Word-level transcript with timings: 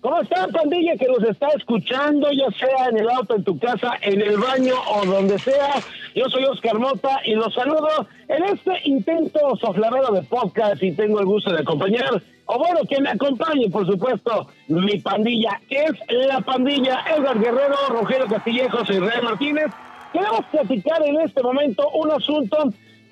¿Cómo 0.00 0.22
está, 0.22 0.48
pandilla 0.48 0.96
que 0.96 1.06
nos 1.08 1.22
está 1.24 1.48
escuchando, 1.48 2.30
ya 2.32 2.50
sea 2.52 2.88
en 2.88 2.96
el 2.96 3.10
auto, 3.10 3.36
en 3.36 3.44
tu 3.44 3.58
casa, 3.58 3.92
en 4.00 4.22
el 4.22 4.38
baño 4.38 4.72
o 4.94 5.04
donde 5.04 5.38
sea? 5.38 5.74
Yo 6.14 6.24
soy 6.30 6.44
Oscar 6.44 6.78
Mota 6.78 7.20
y 7.26 7.34
los 7.34 7.52
saludo 7.52 8.06
en 8.28 8.44
este 8.44 8.80
intento 8.84 9.38
soflavero 9.60 10.10
de 10.12 10.22
podcast 10.22 10.82
y 10.82 10.92
tengo 10.92 11.20
el 11.20 11.26
gusto 11.26 11.52
de 11.52 11.60
acompañar, 11.60 12.22
o 12.46 12.58
bueno, 12.58 12.80
que 12.88 12.98
me 13.02 13.10
acompañe, 13.10 13.68
por 13.68 13.84
supuesto, 13.84 14.48
mi 14.68 14.98
pandilla, 15.00 15.60
es 15.68 15.92
la 16.08 16.40
pandilla 16.40 17.04
Edgar 17.14 17.38
Guerrero, 17.38 17.76
Rogelio 17.90 18.26
Castillejos 18.26 18.88
y 18.88 18.94
Israel 18.94 19.22
Martínez. 19.22 19.66
Queremos 20.14 20.46
platicar 20.50 21.02
en 21.04 21.20
este 21.20 21.42
momento 21.42 21.86
un 21.90 22.10
asunto, 22.10 22.56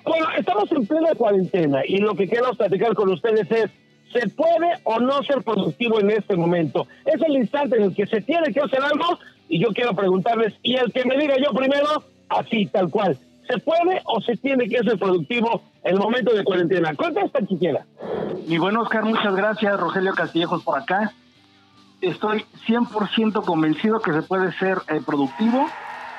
bueno, 0.05 0.27
estamos 0.35 0.71
en 0.71 0.87
plena 0.87 1.13
cuarentena 1.13 1.81
y 1.85 1.97
lo 1.97 2.15
que 2.15 2.27
queremos 2.27 2.57
platicar 2.57 2.95
con 2.95 3.09
ustedes 3.09 3.49
es 3.51 3.69
¿Se 4.11 4.27
puede 4.29 4.79
o 4.83 4.99
no 4.99 5.21
ser 5.23 5.43
productivo 5.43 5.99
en 5.99 6.11
este 6.11 6.35
momento? 6.35 6.87
Es 7.05 7.21
el 7.21 7.35
instante 7.35 7.77
en 7.77 7.83
el 7.83 7.95
que 7.95 8.07
se 8.07 8.21
tiene 8.21 8.51
que 8.51 8.61
hacer 8.61 8.81
algo 8.81 9.19
y 9.49 9.59
yo 9.59 9.69
quiero 9.69 9.95
preguntarles, 9.95 10.53
y 10.61 10.75
el 10.75 10.93
que 10.93 11.03
me 11.05 11.17
diga 11.17 11.35
yo 11.43 11.51
primero, 11.51 12.03
así, 12.29 12.67
tal 12.67 12.89
cual, 12.89 13.17
¿se 13.47 13.57
puede 13.57 14.01
o 14.05 14.21
se 14.21 14.37
tiene 14.37 14.69
que 14.69 14.77
ser 14.83 14.97
productivo 14.99 15.63
en 15.83 15.95
el 15.95 15.99
momento 15.99 16.33
de 16.33 16.43
cuarentena? 16.43 16.93
Contesta 16.93 17.39
quiera. 17.59 17.85
Mi 18.47 18.59
buen 18.59 18.77
Oscar, 18.77 19.03
muchas 19.05 19.35
gracias. 19.35 19.79
Rogelio 19.79 20.13
Castillejos 20.13 20.63
por 20.63 20.79
acá. 20.79 21.13
Estoy 22.01 22.45
100% 22.67 23.43
convencido 23.43 23.99
que 23.99 24.13
se 24.13 24.21
puede 24.21 24.53
ser 24.53 24.77
eh, 24.87 25.01
productivo, 25.05 25.67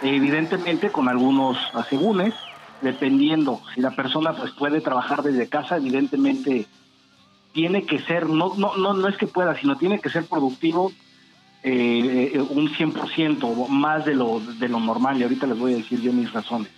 evidentemente 0.02 0.90
con 0.90 1.08
algunos 1.08 1.56
asegúnes, 1.72 2.34
dependiendo 2.82 3.60
si 3.74 3.80
la 3.80 3.92
persona 3.92 4.32
pues 4.34 4.50
puede 4.52 4.80
trabajar 4.80 5.22
desde 5.22 5.48
casa, 5.48 5.76
evidentemente 5.76 6.66
tiene 7.52 7.84
que 7.84 7.98
ser, 8.00 8.28
no, 8.28 8.54
no, 8.56 8.76
no, 8.76 8.94
no 8.94 9.08
es 9.08 9.16
que 9.16 9.26
pueda, 9.26 9.58
sino 9.58 9.76
tiene 9.76 10.00
que 10.00 10.10
ser 10.10 10.24
productivo 10.24 10.92
eh, 11.62 12.32
eh 12.34 12.40
un 12.40 12.70
100% 12.72 13.68
más 13.68 14.04
de 14.04 14.14
lo, 14.14 14.40
de 14.40 14.68
lo 14.68 14.80
normal, 14.80 15.18
y 15.18 15.24
ahorita 15.24 15.46
les 15.46 15.58
voy 15.58 15.74
a 15.74 15.76
decir 15.76 16.00
yo 16.00 16.12
mis 16.12 16.32
razones. 16.32 16.68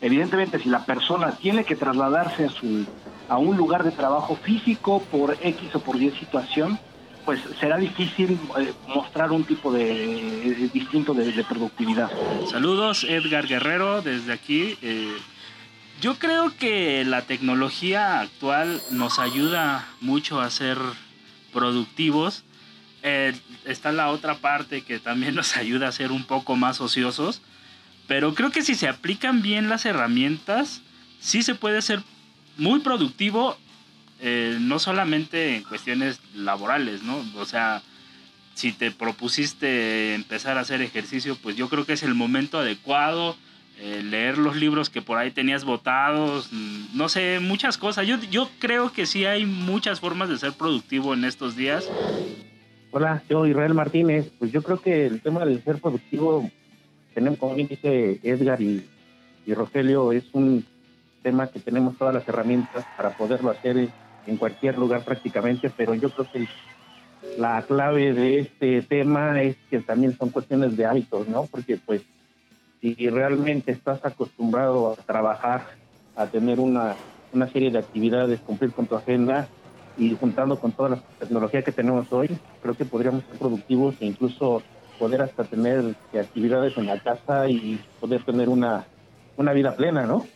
Evidentemente, 0.00 0.58
si 0.58 0.68
la 0.68 0.84
persona 0.84 1.32
tiene 1.32 1.64
que 1.64 1.76
trasladarse 1.76 2.46
a, 2.46 2.48
su, 2.48 2.86
a 3.28 3.36
un 3.36 3.56
lugar 3.56 3.84
de 3.84 3.90
trabajo 3.90 4.36
físico 4.36 5.02
por 5.10 5.36
X 5.42 5.74
o 5.74 5.80
por 5.80 6.00
Y 6.00 6.10
situación, 6.12 6.78
pues 7.26 7.40
será 7.60 7.76
difícil 7.76 8.38
eh, 8.58 8.72
mostrar 8.88 9.30
un 9.30 9.44
tipo 9.44 9.70
de, 9.70 10.70
distinto 10.72 11.12
de, 11.12 11.32
de, 11.32 11.44
productividad. 11.44 12.10
Saludos, 12.50 13.04
Edgar 13.04 13.46
Guerrero, 13.46 14.00
desde 14.00 14.32
aquí. 14.32 14.76
Yo 16.00 16.18
creo 16.18 16.56
que 16.56 17.04
la 17.04 17.22
tecnología 17.22 18.20
actual 18.20 18.80
nos 18.90 19.18
ayuda 19.18 19.86
mucho 20.00 20.40
a 20.40 20.48
ser 20.48 20.78
productivos. 21.52 22.42
Eh, 23.02 23.34
está 23.66 23.92
la 23.92 24.08
otra 24.08 24.36
parte 24.36 24.80
que 24.80 24.98
también 24.98 25.34
nos 25.36 25.58
ayuda 25.58 25.88
a 25.88 25.92
ser 25.92 26.10
un 26.10 26.24
poco 26.24 26.56
más 26.56 26.80
ociosos. 26.80 27.42
Pero 28.08 28.34
creo 28.34 28.50
que 28.50 28.62
si 28.62 28.74
se 28.74 28.88
aplican 28.88 29.42
bien 29.42 29.68
las 29.68 29.84
herramientas, 29.84 30.80
sí 31.20 31.42
se 31.42 31.54
puede 31.54 31.82
ser 31.82 32.02
muy 32.56 32.80
productivo, 32.80 33.58
eh, 34.20 34.56
no 34.58 34.78
solamente 34.78 35.56
en 35.56 35.64
cuestiones 35.64 36.18
laborales, 36.34 37.02
¿no? 37.02 37.22
O 37.36 37.44
sea, 37.44 37.82
si 38.54 38.72
te 38.72 38.90
propusiste 38.90 40.14
empezar 40.14 40.56
a 40.56 40.62
hacer 40.62 40.80
ejercicio, 40.80 41.36
pues 41.36 41.56
yo 41.56 41.68
creo 41.68 41.84
que 41.84 41.92
es 41.92 42.02
el 42.02 42.14
momento 42.14 42.58
adecuado 42.58 43.36
eh, 43.82 44.02
leer 44.02 44.36
los 44.36 44.56
libros 44.56 44.90
que 44.90 45.00
por 45.00 45.16
ahí 45.16 45.30
tenías 45.30 45.64
votados, 45.64 46.50
no 46.52 47.08
sé, 47.08 47.40
muchas 47.40 47.78
cosas. 47.78 48.06
Yo, 48.06 48.18
yo 48.30 48.50
creo 48.58 48.92
que 48.92 49.06
sí 49.06 49.24
hay 49.24 49.46
muchas 49.46 50.00
formas 50.00 50.28
de 50.28 50.36
ser 50.36 50.52
productivo 50.52 51.14
en 51.14 51.24
estos 51.24 51.56
días. 51.56 51.90
Hola, 52.90 53.22
yo 53.30 53.46
Israel 53.46 53.72
Martínez. 53.72 54.30
Pues 54.38 54.52
yo 54.52 54.62
creo 54.62 54.82
que 54.82 55.06
el 55.06 55.22
tema 55.22 55.46
del 55.46 55.64
ser 55.64 55.78
productivo, 55.78 56.50
tenemos, 57.14 57.38
como 57.38 57.54
bien 57.54 57.68
dice 57.68 58.20
Edgar 58.22 58.60
y, 58.60 58.84
y 59.46 59.54
Rogelio, 59.54 60.12
es 60.12 60.24
un 60.34 60.66
tema 61.22 61.46
que 61.46 61.60
tenemos 61.60 61.96
todas 61.96 62.12
las 62.14 62.28
herramientas 62.28 62.84
para 62.98 63.16
poderlo 63.16 63.50
hacer 63.50 63.88
en 64.26 64.36
cualquier 64.36 64.76
lugar 64.76 65.04
prácticamente, 65.04 65.70
pero 65.74 65.94
yo 65.94 66.10
creo 66.10 66.30
que 66.30 66.48
la 67.38 67.62
clave 67.62 68.12
de 68.12 68.40
este 68.40 68.82
tema 68.82 69.40
es 69.40 69.56
que 69.70 69.80
también 69.80 70.16
son 70.18 70.28
cuestiones 70.28 70.76
de 70.76 70.84
hábitos, 70.84 71.28
¿no? 71.28 71.46
Porque 71.46 71.78
pues 71.78 72.02
si 72.80 72.94
realmente 73.08 73.72
estás 73.72 74.04
acostumbrado 74.04 74.92
a 74.92 74.96
trabajar, 74.96 75.66
a 76.16 76.26
tener 76.26 76.60
una, 76.60 76.96
una 77.32 77.48
serie 77.48 77.70
de 77.70 77.78
actividades, 77.78 78.40
cumplir 78.40 78.72
con 78.72 78.86
tu 78.86 78.96
agenda 78.96 79.48
y 79.98 80.16
juntando 80.18 80.58
con 80.58 80.72
toda 80.72 80.90
la 80.90 81.02
tecnología 81.18 81.62
que 81.62 81.72
tenemos 81.72 82.10
hoy, 82.12 82.30
creo 82.62 82.74
que 82.74 82.84
podríamos 82.84 83.24
ser 83.24 83.38
productivos 83.38 83.96
e 84.00 84.06
incluso 84.06 84.62
poder 84.98 85.22
hasta 85.22 85.44
tener 85.44 85.94
actividades 86.18 86.76
en 86.76 86.86
la 86.86 86.98
casa 87.00 87.48
y 87.48 87.80
poder 88.00 88.22
tener 88.22 88.48
una, 88.48 88.86
una 89.36 89.52
vida 89.52 89.74
plena, 89.74 90.06
¿no? 90.06 90.26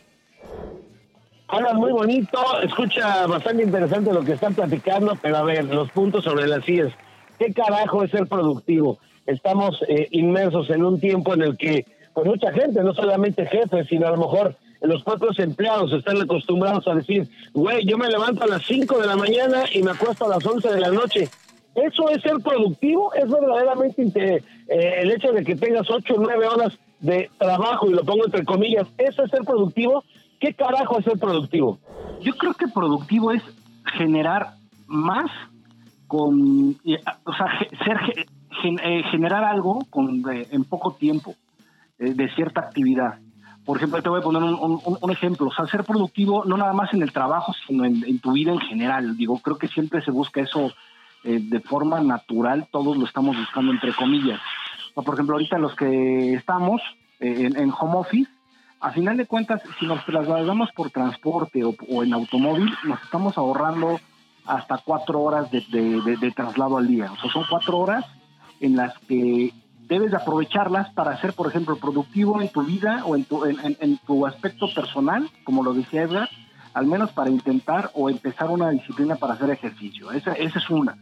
Hablan 1.47 1.77
muy 1.77 1.91
bonito, 1.91 2.39
escucha 2.63 3.27
bastante 3.27 3.63
interesante 3.63 4.11
lo 4.11 4.23
que 4.23 4.33
están 4.33 4.55
platicando, 4.55 5.15
pero 5.21 5.37
a 5.37 5.43
ver, 5.43 5.65
los 5.65 5.91
puntos 5.91 6.23
sobre 6.23 6.47
las 6.47 6.65
sillas. 6.65 6.91
¿Qué 7.37 7.53
carajo 7.53 8.03
es 8.03 8.11
ser 8.11 8.27
productivo? 8.27 8.97
Estamos 9.27 9.83
eh, 9.87 10.07
inmersos 10.11 10.69
en 10.71 10.83
un 10.83 10.99
tiempo 10.99 11.33
en 11.33 11.43
el 11.43 11.57
que 11.57 11.85
pues 12.15 12.27
mucha 12.27 12.51
gente, 12.53 12.81
no 12.81 12.93
solamente 12.93 13.45
jefes, 13.45 13.87
sino 13.89 14.07
a 14.07 14.11
lo 14.11 14.17
mejor 14.17 14.55
los 14.81 15.03
propios 15.03 15.37
empleados 15.39 15.91
están 15.91 16.21
acostumbrados 16.21 16.87
a 16.87 16.95
decir, 16.95 17.27
güey, 17.53 17.85
yo 17.85 17.97
me 17.97 18.09
levanto 18.09 18.45
a 18.45 18.47
las 18.47 18.65
5 18.65 18.99
de 18.99 19.07
la 19.07 19.17
mañana 19.17 19.65
y 19.73 19.83
me 19.83 19.91
acuesto 19.91 20.25
a 20.25 20.29
las 20.29 20.45
11 20.45 20.73
de 20.73 20.79
la 20.79 20.91
noche. 20.91 21.27
¿Eso 21.75 22.09
es 22.09 22.21
ser 22.21 22.37
productivo? 22.41 23.13
¿Es 23.13 23.29
verdaderamente 23.29 24.43
eh, 24.69 24.93
el 25.01 25.11
hecho 25.11 25.33
de 25.33 25.43
que 25.43 25.57
tengas 25.57 25.91
8 25.91 26.13
o 26.15 26.21
9 26.21 26.47
horas 26.47 26.79
de 27.01 27.29
trabajo, 27.37 27.89
y 27.89 27.93
lo 27.93 28.05
pongo 28.05 28.25
entre 28.25 28.45
comillas, 28.45 28.87
¿eso 28.97 29.25
es 29.25 29.31
ser 29.31 29.41
productivo? 29.41 30.05
¿Qué 30.39 30.53
carajo 30.53 30.99
es 30.99 31.03
ser 31.03 31.19
productivo? 31.19 31.79
Yo 32.21 32.33
creo 32.37 32.53
que 32.53 32.69
productivo 32.69 33.31
es 33.31 33.43
generar 33.97 34.53
más 34.87 35.29
con, 36.07 36.77
o 37.25 37.33
sea, 37.33 37.59
ser, 37.83 38.25
eh, 38.83 39.03
generar 39.11 39.43
algo 39.43 39.79
con, 39.89 40.23
en 40.29 40.63
poco 40.63 40.93
tiempo. 40.93 41.35
Eh, 41.97 42.13
de 42.13 42.29
cierta 42.35 42.59
actividad. 42.59 43.19
Por 43.63 43.77
ejemplo, 43.77 44.01
te 44.01 44.09
voy 44.09 44.19
a 44.19 44.23
poner 44.23 44.43
un, 44.43 45.11
ejemplo. 45.11 45.47
O 45.47 45.53
sea, 45.53 45.65
ser 45.65 45.85
productivo 45.85 46.43
no 46.45 46.57
nada 46.57 46.73
más 46.73 46.93
en 46.93 47.01
el 47.01 47.13
trabajo, 47.13 47.53
sino 47.65 47.85
en, 47.85 48.19
tu 48.19 48.33
vida 48.33 48.51
en 48.51 48.59
general. 48.59 49.15
Digo, 49.17 49.39
creo 49.39 49.57
que 49.57 49.69
siempre 49.69 50.01
se 50.01 50.11
busca 50.11 50.41
eso 50.41 50.71
eh, 51.23 51.39
de 51.41 51.59
forma 51.61 52.01
natural. 52.01 52.67
Todos 52.69 52.97
lo 52.97 53.05
estamos 53.05 53.37
buscando 53.37 53.71
entre 53.71 53.93
comillas. 53.93 54.39
O, 54.93 55.03
por 55.03 55.15
ejemplo, 55.15 55.35
ahorita 55.35 55.57
los 55.57 55.73
que 55.73 56.33
estamos 56.33 56.81
eh, 57.21 57.49
en, 57.55 57.71
home 57.71 57.95
office, 57.95 58.29
a 58.81 58.91
final 58.91 59.17
de 59.17 59.25
cuentas, 59.25 59.63
si 59.79 59.87
nos 59.87 60.05
trasladamos 60.05 60.69
por 60.73 60.91
transporte 60.91 61.63
o, 61.63 62.03
en 62.03 62.13
automóvil, 62.13 62.71
nos 62.83 63.01
estamos 63.01 63.37
ahorrando 63.37 63.99
hasta 64.45 64.77
cuatro 64.79 65.21
horas 65.21 65.49
de, 65.49 65.61
de 65.61 66.31
traslado 66.31 66.77
al 66.77 66.87
día. 66.87 67.11
O 67.11 67.15
sea, 67.15 67.31
son 67.31 67.45
cuatro 67.49 67.77
horas 67.79 68.05
en 68.59 68.75
las 68.75 68.95
que 68.99 69.53
debes 69.87 70.11
de 70.11 70.17
aprovecharlas 70.17 70.91
para 70.93 71.19
ser, 71.21 71.33
por 71.33 71.47
ejemplo, 71.47 71.75
productivo 71.77 72.41
en 72.41 72.49
tu 72.49 72.63
vida 72.63 73.03
o 73.05 73.15
en 73.15 73.25
tu, 73.25 73.45
en, 73.45 73.97
tu 74.05 74.25
aspecto 74.25 74.67
personal, 74.73 75.29
como 75.43 75.63
lo 75.63 75.73
decía 75.73 76.03
Edgar, 76.03 76.29
al 76.73 76.87
menos 76.87 77.11
para 77.11 77.29
intentar 77.29 77.91
o 77.93 78.09
empezar 78.09 78.49
una 78.49 78.69
disciplina 78.71 79.15
para 79.15 79.33
hacer 79.33 79.49
ejercicio. 79.49 80.11
Esa, 80.11 80.33
esa 80.33 80.59
es 80.59 80.69
una. 80.69 80.97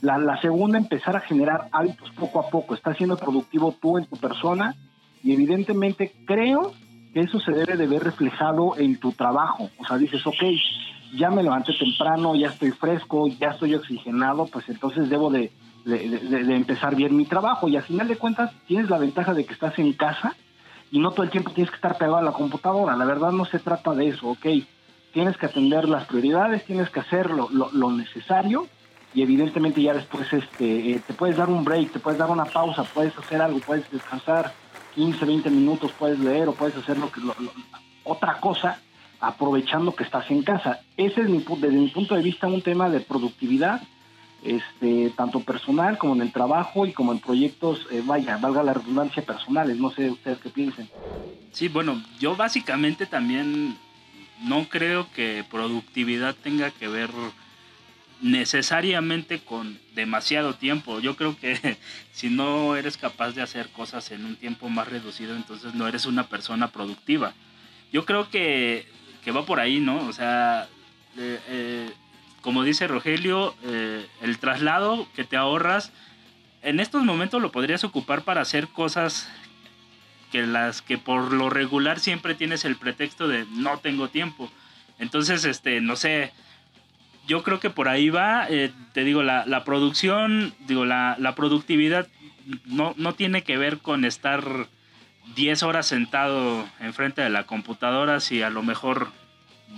La, 0.00 0.18
la, 0.18 0.40
segunda, 0.40 0.78
empezar 0.78 1.16
a 1.16 1.20
generar 1.20 1.68
hábitos 1.72 2.10
poco 2.12 2.40
a 2.40 2.48
poco. 2.48 2.74
Estás 2.74 2.96
siendo 2.96 3.16
productivo 3.16 3.74
tú 3.80 3.98
en 3.98 4.06
tu 4.06 4.16
persona 4.16 4.74
y 5.22 5.32
evidentemente 5.32 6.12
creo 6.26 6.72
que 7.12 7.20
eso 7.20 7.38
se 7.40 7.52
debe 7.52 7.76
de 7.76 7.86
ver 7.86 8.02
reflejado 8.02 8.76
en 8.76 8.98
tu 8.98 9.12
trabajo. 9.12 9.70
O 9.78 9.86
sea, 9.86 9.96
dices, 9.96 10.26
ok, 10.26 10.42
ya 11.16 11.30
me 11.30 11.42
levanté 11.42 11.72
temprano, 11.72 12.34
ya 12.34 12.48
estoy 12.48 12.72
fresco, 12.72 13.28
ya 13.28 13.50
estoy 13.50 13.74
oxigenado, 13.74 14.46
pues 14.46 14.68
entonces 14.68 15.08
debo 15.08 15.30
de 15.30 15.52
de, 15.84 16.54
empezar 16.54 16.94
bien 16.96 17.16
mi 17.16 17.24
trabajo. 17.24 17.68
Y 17.68 17.76
al 17.76 17.82
final 17.82 18.08
de 18.08 18.16
cuentas 18.16 18.52
tienes 18.66 18.90
la 18.90 18.98
ventaja 18.98 19.34
de 19.34 19.44
que 19.44 19.52
estás 19.52 19.78
en 19.78 19.92
casa 19.92 20.34
y 20.90 20.98
no 20.98 21.10
todo 21.10 21.24
el 21.24 21.30
tiempo 21.30 21.50
tienes 21.50 21.70
que 21.70 21.76
estar 21.76 21.96
pegado 21.96 22.18
a 22.18 22.22
la 22.22 22.32
computadora. 22.32 22.96
La 22.96 23.04
verdad 23.04 23.32
no 23.32 23.44
se 23.44 23.58
trata 23.58 23.92
de 23.94 24.08
eso, 24.08 24.28
¿ok? 24.28 24.46
Tienes 25.12 25.36
que 25.36 25.46
atender 25.46 25.88
las 25.88 26.06
prioridades, 26.06 26.64
tienes 26.64 26.90
que 26.90 27.00
hacer 27.00 27.30
lo, 27.30 27.48
lo, 27.50 27.92
necesario 27.92 28.66
y 29.14 29.22
evidentemente 29.22 29.80
ya 29.80 29.94
después 29.94 30.32
este, 30.32 30.92
eh, 30.92 31.02
te 31.06 31.14
puedes 31.14 31.36
dar 31.36 31.48
un 31.48 31.64
break, 31.64 31.92
te 31.92 32.00
puedes 32.00 32.18
dar 32.18 32.30
una 32.30 32.44
pausa, 32.44 32.82
puedes 32.82 33.16
hacer 33.16 33.40
algo, 33.40 33.60
puedes 33.60 33.88
descansar 33.90 34.52
15, 34.96 35.24
20 35.24 35.50
minutos, 35.50 35.92
puedes 35.96 36.18
leer 36.18 36.48
o 36.48 36.52
puedes 36.52 36.76
hacer 36.76 36.98
lo 36.98 37.10
que, 37.12 37.20
otra 38.02 38.40
cosa 38.40 38.80
aprovechando 39.20 39.94
que 39.94 40.04
estás 40.04 40.30
en 40.30 40.42
casa. 40.42 40.80
Ese 40.96 41.22
es 41.22 41.28
mi, 41.28 41.44
desde 41.58 41.76
mi 41.76 41.88
punto 41.88 42.14
de 42.14 42.22
vista 42.22 42.46
un 42.46 42.62
tema 42.62 42.90
de 42.90 43.00
productividad 43.00 43.80
este, 44.44 45.10
tanto 45.16 45.40
personal 45.40 45.96
como 45.98 46.14
en 46.14 46.20
el 46.20 46.30
trabajo 46.30 46.86
y 46.86 46.92
como 46.92 47.12
en 47.12 47.18
proyectos, 47.18 47.86
eh, 47.90 48.02
vaya, 48.04 48.36
valga 48.36 48.62
la 48.62 48.74
redundancia, 48.74 49.24
personales. 49.24 49.78
No 49.78 49.90
sé 49.90 50.10
ustedes 50.10 50.38
qué 50.38 50.50
piensen. 50.50 50.88
Sí, 51.52 51.68
bueno, 51.68 52.02
yo 52.20 52.36
básicamente 52.36 53.06
también 53.06 53.76
no 54.42 54.68
creo 54.68 55.10
que 55.12 55.44
productividad 55.50 56.34
tenga 56.34 56.70
que 56.70 56.88
ver 56.88 57.10
necesariamente 58.20 59.40
con 59.40 59.78
demasiado 59.94 60.54
tiempo. 60.54 61.00
Yo 61.00 61.16
creo 61.16 61.36
que 61.36 61.78
si 62.12 62.28
no 62.28 62.76
eres 62.76 62.96
capaz 62.96 63.32
de 63.32 63.42
hacer 63.42 63.68
cosas 63.70 64.10
en 64.10 64.24
un 64.24 64.36
tiempo 64.36 64.68
más 64.68 64.88
reducido, 64.88 65.34
entonces 65.36 65.74
no 65.74 65.88
eres 65.88 66.06
una 66.06 66.26
persona 66.28 66.68
productiva. 66.68 67.32
Yo 67.92 68.04
creo 68.04 68.28
que, 68.28 68.86
que 69.24 69.30
va 69.30 69.46
por 69.46 69.60
ahí, 69.60 69.80
¿no? 69.80 70.06
O 70.06 70.12
sea, 70.12 70.68
eh, 71.16 71.40
eh, 71.48 71.90
como 72.44 72.62
dice 72.62 72.86
Rogelio, 72.86 73.54
eh, 73.64 74.06
el 74.20 74.38
traslado 74.38 75.08
que 75.16 75.24
te 75.24 75.34
ahorras, 75.34 75.92
en 76.60 76.78
estos 76.78 77.02
momentos 77.02 77.40
lo 77.40 77.50
podrías 77.50 77.84
ocupar 77.84 78.20
para 78.20 78.42
hacer 78.42 78.68
cosas 78.68 79.30
que 80.30 80.46
las 80.46 80.82
que 80.82 80.98
por 80.98 81.32
lo 81.32 81.48
regular 81.48 82.00
siempre 82.00 82.34
tienes 82.34 82.66
el 82.66 82.76
pretexto 82.76 83.28
de 83.28 83.46
no 83.52 83.78
tengo 83.78 84.08
tiempo. 84.08 84.50
Entonces, 84.98 85.46
este, 85.46 85.80
no 85.80 85.96
sé, 85.96 86.32
yo 87.26 87.42
creo 87.42 87.60
que 87.60 87.70
por 87.70 87.88
ahí 87.88 88.10
va, 88.10 88.46
eh, 88.50 88.70
te 88.92 89.04
digo, 89.04 89.22
la, 89.22 89.46
la 89.46 89.64
producción, 89.64 90.54
digo, 90.66 90.84
la, 90.84 91.16
la, 91.18 91.34
productividad 91.34 92.08
no, 92.66 92.92
no 92.98 93.14
tiene 93.14 93.42
que 93.42 93.56
ver 93.56 93.78
con 93.78 94.04
estar 94.04 94.68
10 95.34 95.62
horas 95.62 95.86
sentado 95.86 96.68
enfrente 96.78 97.22
de 97.22 97.30
la 97.30 97.44
computadora 97.44 98.20
si 98.20 98.42
a 98.42 98.50
lo 98.50 98.62
mejor 98.62 99.08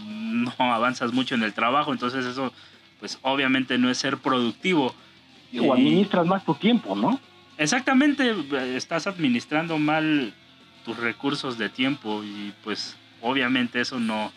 no 0.05 0.53
avanzas 0.59 1.13
mucho 1.13 1.35
en 1.35 1.43
el 1.43 1.55
trabajo, 1.55 1.93
entonces 1.93 2.25
eso 2.25 2.53
pues 3.01 3.19
obviamente 3.23 3.79
no 3.79 3.91
es 3.91 3.99
ser 3.99 4.19
productivo. 4.19 4.95
O 5.61 5.73
administras 5.73 6.27
más 6.27 6.45
tu 6.45 6.55
tiempo, 6.55 6.95
¿no? 6.97 7.21
Exactamente, 7.59 8.35
estás 8.75 9.07
administrando 9.07 9.79
mal 9.79 10.35
tus 10.85 10.97
recursos 10.99 11.57
de 11.57 11.69
tiempo 11.69 12.23
y 12.23 12.53
pues 12.63 12.97
obviamente 13.23 13.81
eso 13.81 13.99
no, 13.99 14.31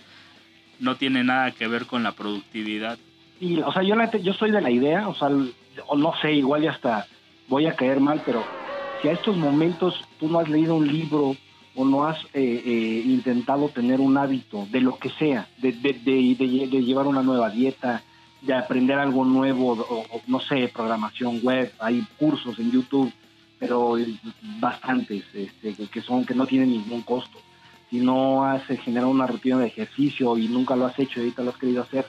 no 0.79 0.95
tiene 0.95 1.23
nada 1.23 1.51
que 1.51 1.67
ver 1.67 1.85
con 1.85 2.03
la 2.03 2.13
productividad. 2.13 2.97
Y, 3.39 3.59
o 3.59 3.71
sea, 3.71 3.83
yo, 3.83 3.95
yo 4.21 4.33
soy 4.33 4.51
de 4.51 4.61
la 4.61 4.71
idea, 4.71 5.07
o 5.07 5.15
sea, 5.15 5.29
o 5.87 5.97
no 5.97 6.13
sé, 6.21 6.33
igual 6.33 6.63
ya 6.63 6.71
hasta 6.71 7.07
voy 7.47 7.65
a 7.65 7.75
caer 7.75 7.99
mal, 7.99 8.21
pero 8.25 8.43
si 9.01 9.07
a 9.07 9.11
estos 9.13 9.35
momentos 9.35 10.01
tú 10.19 10.29
no 10.29 10.39
has 10.39 10.49
leído 10.49 10.75
un 10.75 10.87
libro 10.87 11.35
o 11.75 11.85
no 11.85 12.05
has 12.05 12.23
eh, 12.33 12.61
eh, 12.65 13.03
intentado 13.05 13.69
tener 13.69 13.99
un 14.01 14.17
hábito 14.17 14.67
de 14.71 14.81
lo 14.81 14.97
que 14.97 15.09
sea, 15.09 15.47
de, 15.57 15.71
de, 15.71 15.93
de, 15.93 16.83
llevar 16.83 17.07
una 17.07 17.23
nueva 17.23 17.49
dieta, 17.49 18.03
de 18.41 18.53
aprender 18.53 18.97
algo 18.97 19.25
nuevo, 19.25 19.73
o, 19.73 20.21
no 20.27 20.39
sé, 20.39 20.69
programación 20.73 21.39
web, 21.41 21.71
hay 21.79 22.05
cursos 22.17 22.57
en 22.59 22.71
YouTube, 22.71 23.11
pero 23.59 23.95
bastantes 24.59 25.23
este, 25.33 25.75
que 25.87 26.01
son 26.01 26.25
que 26.25 26.33
no 26.33 26.47
tienen 26.47 26.71
ningún 26.71 27.01
costo 27.01 27.39
si 27.89 27.99
no 27.99 28.45
has 28.45 28.63
generado 28.65 29.09
una 29.09 29.25
rutina 29.25 29.57
de 29.57 29.67
ejercicio 29.67 30.37
y 30.37 30.47
nunca 30.47 30.75
lo 30.75 30.85
has 30.85 30.97
hecho 30.99 31.19
y 31.19 31.23
ahorita 31.23 31.43
lo 31.43 31.49
has 31.51 31.57
querido 31.57 31.81
hacer, 31.81 32.05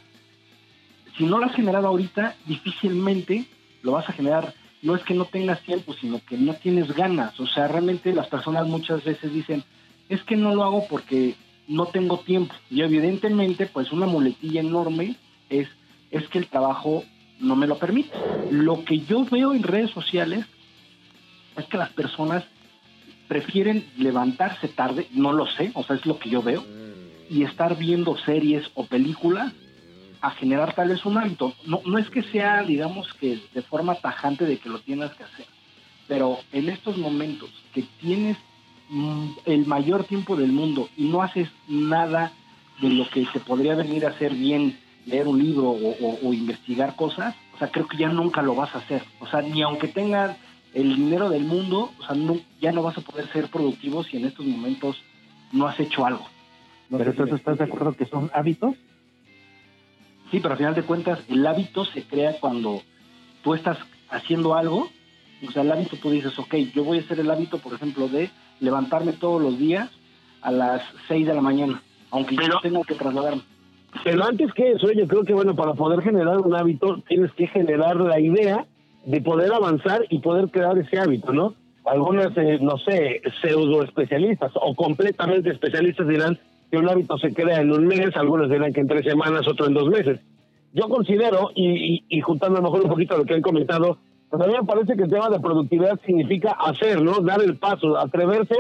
si 1.17 1.25
no 1.25 1.39
lo 1.39 1.47
has 1.47 1.55
generado 1.55 1.89
ahorita, 1.89 2.37
difícilmente 2.47 3.47
lo 3.83 3.93
vas 3.93 4.09
a 4.09 4.13
generar. 4.13 4.55
No 4.83 4.97
es 4.97 5.03
que 5.03 5.15
no 5.15 5.27
tengas 5.27 5.61
tiempo, 5.63 5.95
sino 6.01 6.21
que 6.25 6.37
no 6.37 6.55
tienes 6.55 6.95
ganas. 6.95 7.39
O 7.39 7.47
sea, 7.47 7.69
realmente 7.69 8.13
las 8.13 8.29
personas 8.29 8.67
muchas 8.67 9.05
veces 9.05 9.33
dicen, 9.33 9.63
es 10.09 10.23
que 10.25 10.37
no 10.37 10.55
lo 10.55 10.65
hago 10.65 10.87
porque 10.89 11.35
no 11.69 11.87
tengo 11.87 12.19
tiempo. 12.21 12.55
Y 12.71 12.83
evidentemente, 12.83 13.67
pues 13.67 13.93
una 13.93 14.07
muletilla 14.07 14.61
enorme 14.61 15.17
es, 15.49 15.69
es 16.11 16.27
que 16.29 16.39
el 16.39 16.47
trabajo 16.47 17.05
no 17.41 17.57
me 17.57 17.67
lo 17.67 17.79
permite. 17.79 18.11
Lo 18.51 18.85
que 18.85 19.01
yo 19.01 19.25
veo 19.25 19.55
en 19.55 19.63
redes 19.63 19.91
sociales 19.91 20.47
es 21.57 21.65
que 21.67 21.79
las 21.79 21.91
personas 21.91 22.45
prefieren 23.29 23.85
levantarse 23.97 24.67
tarde, 24.69 25.07
no 25.13 25.33
lo 25.33 25.47
sé, 25.47 25.71
o 25.75 25.85
sea, 25.85 25.97
es 25.97 26.05
lo 26.05 26.19
que 26.19 26.31
yo 26.31 26.43
veo, 26.43 26.65
y 27.31 27.45
estar 27.45 27.77
viendo 27.79 28.17
series 28.19 28.69
o 28.75 28.87
películas 28.87 29.53
a 30.21 30.31
generar 30.33 30.75
tal 30.75 30.89
vez 30.89 31.05
un 31.05 31.19
hábito. 31.19 31.55
No, 31.67 31.81
no 31.87 31.99
es 31.99 32.09
que 32.11 32.23
sea, 32.23 32.63
digamos, 32.63 33.13
que 33.15 33.41
de 33.55 33.63
forma 33.63 33.95
tajante 33.95 34.45
de 34.45 34.59
que 34.59 34.69
lo 34.69 34.81
tienes 34.81 35.11
que 35.13 35.25
hacer, 35.25 35.47
pero 36.09 36.39
en 36.53 36.69
estos 36.69 36.99
momentos 36.99 37.51
que 37.73 37.85
tienes 38.01 38.37
mm, 38.91 39.29
el 39.47 39.67
mayor 39.67 40.05
tiempo 40.05 40.37
del 40.37 40.53
mundo 40.53 40.89
y 40.97 41.05
no 41.05 41.23
haces 41.23 41.49
nada 41.69 42.33
de 42.81 42.91
lo 42.91 43.09
que 43.09 43.27
se 43.27 43.41
podría 43.41 43.75
venir 43.75 44.07
a 44.07 44.11
hacer 44.11 44.35
bien, 44.35 44.79
leer 45.07 45.29
un 45.29 45.43
libro 45.43 45.71
o, 45.71 46.19
o 46.23 46.33
investigar 46.33 46.97
cosas, 46.97 47.35
o 47.55 47.59
sea, 47.59 47.69
creo 47.69 47.87
que 47.87 47.97
ya 47.97 48.09
nunca 48.09 48.43
lo 48.43 48.55
vas 48.55 48.75
a 48.75 48.79
hacer. 48.79 49.03
O 49.21 49.27
sea, 49.27 49.43
ni 49.43 49.63
aunque 49.63 49.89
tengas 49.89 50.37
el 50.75 50.95
dinero 50.97 51.29
del 51.29 51.45
mundo, 51.45 51.91
o 51.99 52.05
sea, 52.05 52.15
no, 52.15 52.39
ya 52.61 52.73
no 52.73 52.83
vas 52.83 52.97
a 52.97 53.01
poder 53.01 53.31
ser 53.33 53.49
productivo 53.49 54.05
si 54.05 54.17
en 54.17 54.27
estos 54.27 54.47
momentos 54.47 55.03
no 55.53 55.67
has 55.67 55.79
hecho 55.81 56.07
algo. 56.07 56.27
pero 56.91 57.11
entonces 57.11 57.37
estás 57.37 57.59
de 57.59 57.65
acuerdo 57.65 57.93
que 57.95 58.07
son 58.07 58.31
hábitos? 58.35 58.77
Sí, 60.31 60.39
pero 60.41 60.53
al 60.53 60.59
final 60.59 60.75
de 60.75 60.83
cuentas 60.83 61.21
el 61.29 61.47
hábito 61.47 61.85
se 61.85 62.05
crea 62.05 62.39
cuando 62.41 62.83
tú 63.43 63.55
estás 63.55 63.79
haciendo 64.11 64.55
algo, 64.55 64.89
o 65.47 65.51
sea, 65.51 65.63
el 65.63 65.73
hábito 65.73 65.97
tú 65.97 66.11
dices, 66.11 66.39
ok, 66.39 66.55
yo 66.75 66.85
voy 66.85 66.99
a 66.99 67.01
hacer 67.01 67.21
el 67.21 67.31
hábito, 67.31 67.59
por 67.59 67.75
ejemplo, 67.75 68.09
de 68.09 68.31
levantarme 68.61 69.13
todos 69.13 69.41
los 69.41 69.59
días 69.59 69.91
a 70.43 70.51
las 70.51 70.83
6 71.09 71.27
de 71.27 71.35
la 71.35 71.41
mañana, 71.41 71.83
aunque 72.11 72.37
yo 72.37 72.61
tenga 72.63 72.83
que 72.83 72.95
trasladarme. 72.95 73.43
Pero 74.05 74.25
antes 74.25 74.53
que 74.53 74.73
eso, 74.73 74.93
yo 74.93 75.07
creo 75.09 75.25
que, 75.25 75.35
bueno, 75.35 75.57
para 75.57 75.75
poder 75.75 76.03
generar 76.03 76.39
un 76.39 76.55
hábito, 76.55 77.03
tienes 77.09 77.33
que 77.33 77.49
generar 77.49 77.97
la 77.97 78.21
idea 78.21 78.67
de 79.05 79.21
poder 79.21 79.53
avanzar 79.53 80.05
y 80.11 80.19
poder 80.21 80.49
crear 80.51 80.79
ese 80.79 80.99
hábito, 80.99 81.33
¿no? 81.33 81.55
Algunas, 81.85 82.37
eh, 82.37 82.59
no 82.61 82.79
sé, 82.79 83.21
pseudo 83.41 83.83
especialistas 83.83 84.53
o 84.55 84.75
completamente 84.75 85.51
especialistas 85.51 86.07
dirán 86.07 86.39
que 86.71 86.79
un 86.79 86.89
hábito 86.89 87.19
se 87.19 87.33
crea 87.35 87.61
en 87.61 87.73
un 87.73 87.87
mes, 87.87 88.17
algunos 88.17 88.49
dirán 88.49 88.73
que 88.73 88.81
en 88.81 88.89
tres 88.89 89.05
semanas, 89.05 89.47
otro 89.49 89.67
en 89.67 89.75
dos 89.75 89.89
meses. 89.89 90.21
Yo 90.73 90.89
considero, 90.89 91.51
y, 91.55 92.05
y, 92.09 92.21
juntando 92.21 92.59
a 92.59 92.63
lo 92.63 92.71
mejor 92.71 92.85
un 92.85 92.91
poquito 92.91 93.17
lo 93.17 93.25
que 93.25 93.35
han 93.35 93.43
comentado, 93.43 93.99
pues 94.31 94.41
a 94.43 94.47
mí 94.47 94.53
me 94.53 94.65
parece 94.65 94.97
que 94.97 95.03
el 95.03 95.11
tema 95.11 95.29
de 95.29 95.41
productividad 95.41 95.99
significa 96.07 96.53
hacer, 96.53 97.03
¿no? 97.03 97.21
Dar 97.21 97.43
el 97.43 97.57
paso, 97.57 97.99
atreverse 97.99 98.55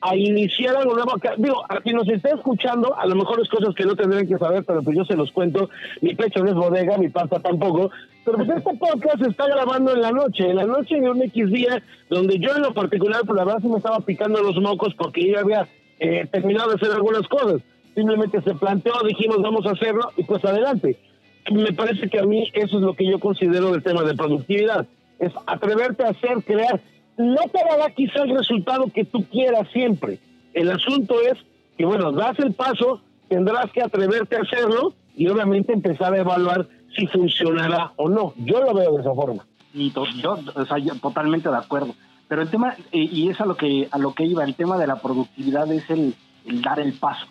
a 0.00 0.16
iniciar 0.16 0.76
algo 0.76 0.94
nuevo. 0.94 1.12
Digo, 1.38 1.64
a 1.68 1.80
quien 1.80 1.96
nos 1.96 2.08
esté 2.08 2.30
escuchando, 2.34 2.94
a 2.98 3.06
lo 3.06 3.14
mejor 3.14 3.40
es 3.40 3.48
cosas 3.48 3.74
que 3.74 3.84
no 3.84 3.96
tendrían 3.96 4.26
que 4.26 4.36
saber, 4.36 4.64
pero 4.64 4.82
pues 4.82 4.96
yo 4.96 5.04
se 5.04 5.16
los 5.16 5.30
cuento. 5.32 5.70
Mi 6.02 6.14
pecho 6.14 6.42
no 6.42 6.50
es 6.50 6.54
bodega, 6.54 6.98
mi 6.98 7.08
pasta 7.08 7.38
tampoco. 7.38 7.90
Pero 8.24 8.38
pues 8.38 8.48
este 8.50 8.76
podcast 8.76 9.22
se 9.22 9.30
está 9.30 9.46
grabando 9.46 9.92
en 9.92 10.02
la 10.02 10.10
noche, 10.10 10.50
en 10.50 10.56
la 10.56 10.66
noche 10.66 11.00
de 11.00 11.08
un 11.08 11.22
X 11.22 11.50
día, 11.50 11.82
donde 12.10 12.38
yo 12.38 12.54
en 12.54 12.62
lo 12.62 12.74
particular, 12.74 13.22
pues 13.24 13.36
la 13.36 13.44
verdad 13.44 13.60
sí 13.62 13.68
me 13.68 13.78
estaba 13.78 14.00
picando 14.00 14.42
los 14.42 14.60
mocos 14.60 14.94
porque 14.94 15.30
yo 15.30 15.38
había 15.38 15.68
eh, 16.00 16.26
terminado 16.30 16.70
de 16.70 16.76
hacer 16.76 16.92
algunas 16.92 17.26
cosas. 17.28 17.62
Simplemente 17.94 18.42
se 18.42 18.54
planteó, 18.54 18.92
dijimos 19.06 19.40
vamos 19.40 19.66
a 19.66 19.72
hacerlo 19.72 20.10
y 20.16 20.24
pues 20.24 20.44
adelante. 20.44 20.98
Me 21.52 21.72
parece 21.72 22.08
que 22.08 22.18
a 22.18 22.24
mí 22.24 22.50
eso 22.54 22.78
es 22.78 22.82
lo 22.82 22.94
que 22.94 23.06
yo 23.06 23.20
considero 23.20 23.70
del 23.70 23.82
tema 23.82 24.02
de 24.02 24.14
productividad. 24.14 24.86
Es 25.18 25.32
atreverte 25.46 26.04
a 26.04 26.08
hacer, 26.08 26.42
crear 26.44 26.80
no 27.16 27.42
te 27.52 27.58
dará 27.68 27.90
quizá 27.94 28.22
el 28.22 28.36
resultado 28.36 28.86
que 28.92 29.04
tú 29.04 29.24
quieras 29.24 29.68
siempre. 29.72 30.18
El 30.52 30.70
asunto 30.70 31.20
es 31.20 31.38
que, 31.76 31.84
bueno, 31.84 32.12
das 32.12 32.38
el 32.38 32.52
paso, 32.54 33.00
tendrás 33.28 33.70
que 33.72 33.82
atreverte 33.82 34.36
a 34.36 34.42
hacerlo 34.42 34.94
y 35.16 35.28
obviamente 35.28 35.72
empezar 35.72 36.12
a 36.14 36.18
evaluar 36.18 36.66
si 36.96 37.06
funcionará 37.06 37.92
o 37.96 38.08
no. 38.08 38.34
Yo 38.36 38.60
lo 38.60 38.74
veo 38.74 38.94
de 38.94 39.00
esa 39.00 39.14
forma. 39.14 39.46
Y 39.72 39.92
yo, 39.92 40.38
o 40.54 40.94
totalmente 41.00 41.48
de 41.48 41.56
acuerdo. 41.56 41.94
Pero 42.28 42.42
el 42.42 42.50
tema, 42.50 42.74
y 42.90 43.28
es 43.28 43.40
a 43.40 43.46
lo 43.46 43.56
que 43.56 43.88
a 43.90 43.98
lo 43.98 44.14
que 44.14 44.24
iba, 44.24 44.44
el 44.44 44.54
tema 44.54 44.78
de 44.78 44.86
la 44.86 44.96
productividad 44.96 45.70
es 45.72 45.88
el, 45.90 46.14
el 46.46 46.62
dar 46.62 46.80
el 46.80 46.94
paso. 46.94 47.26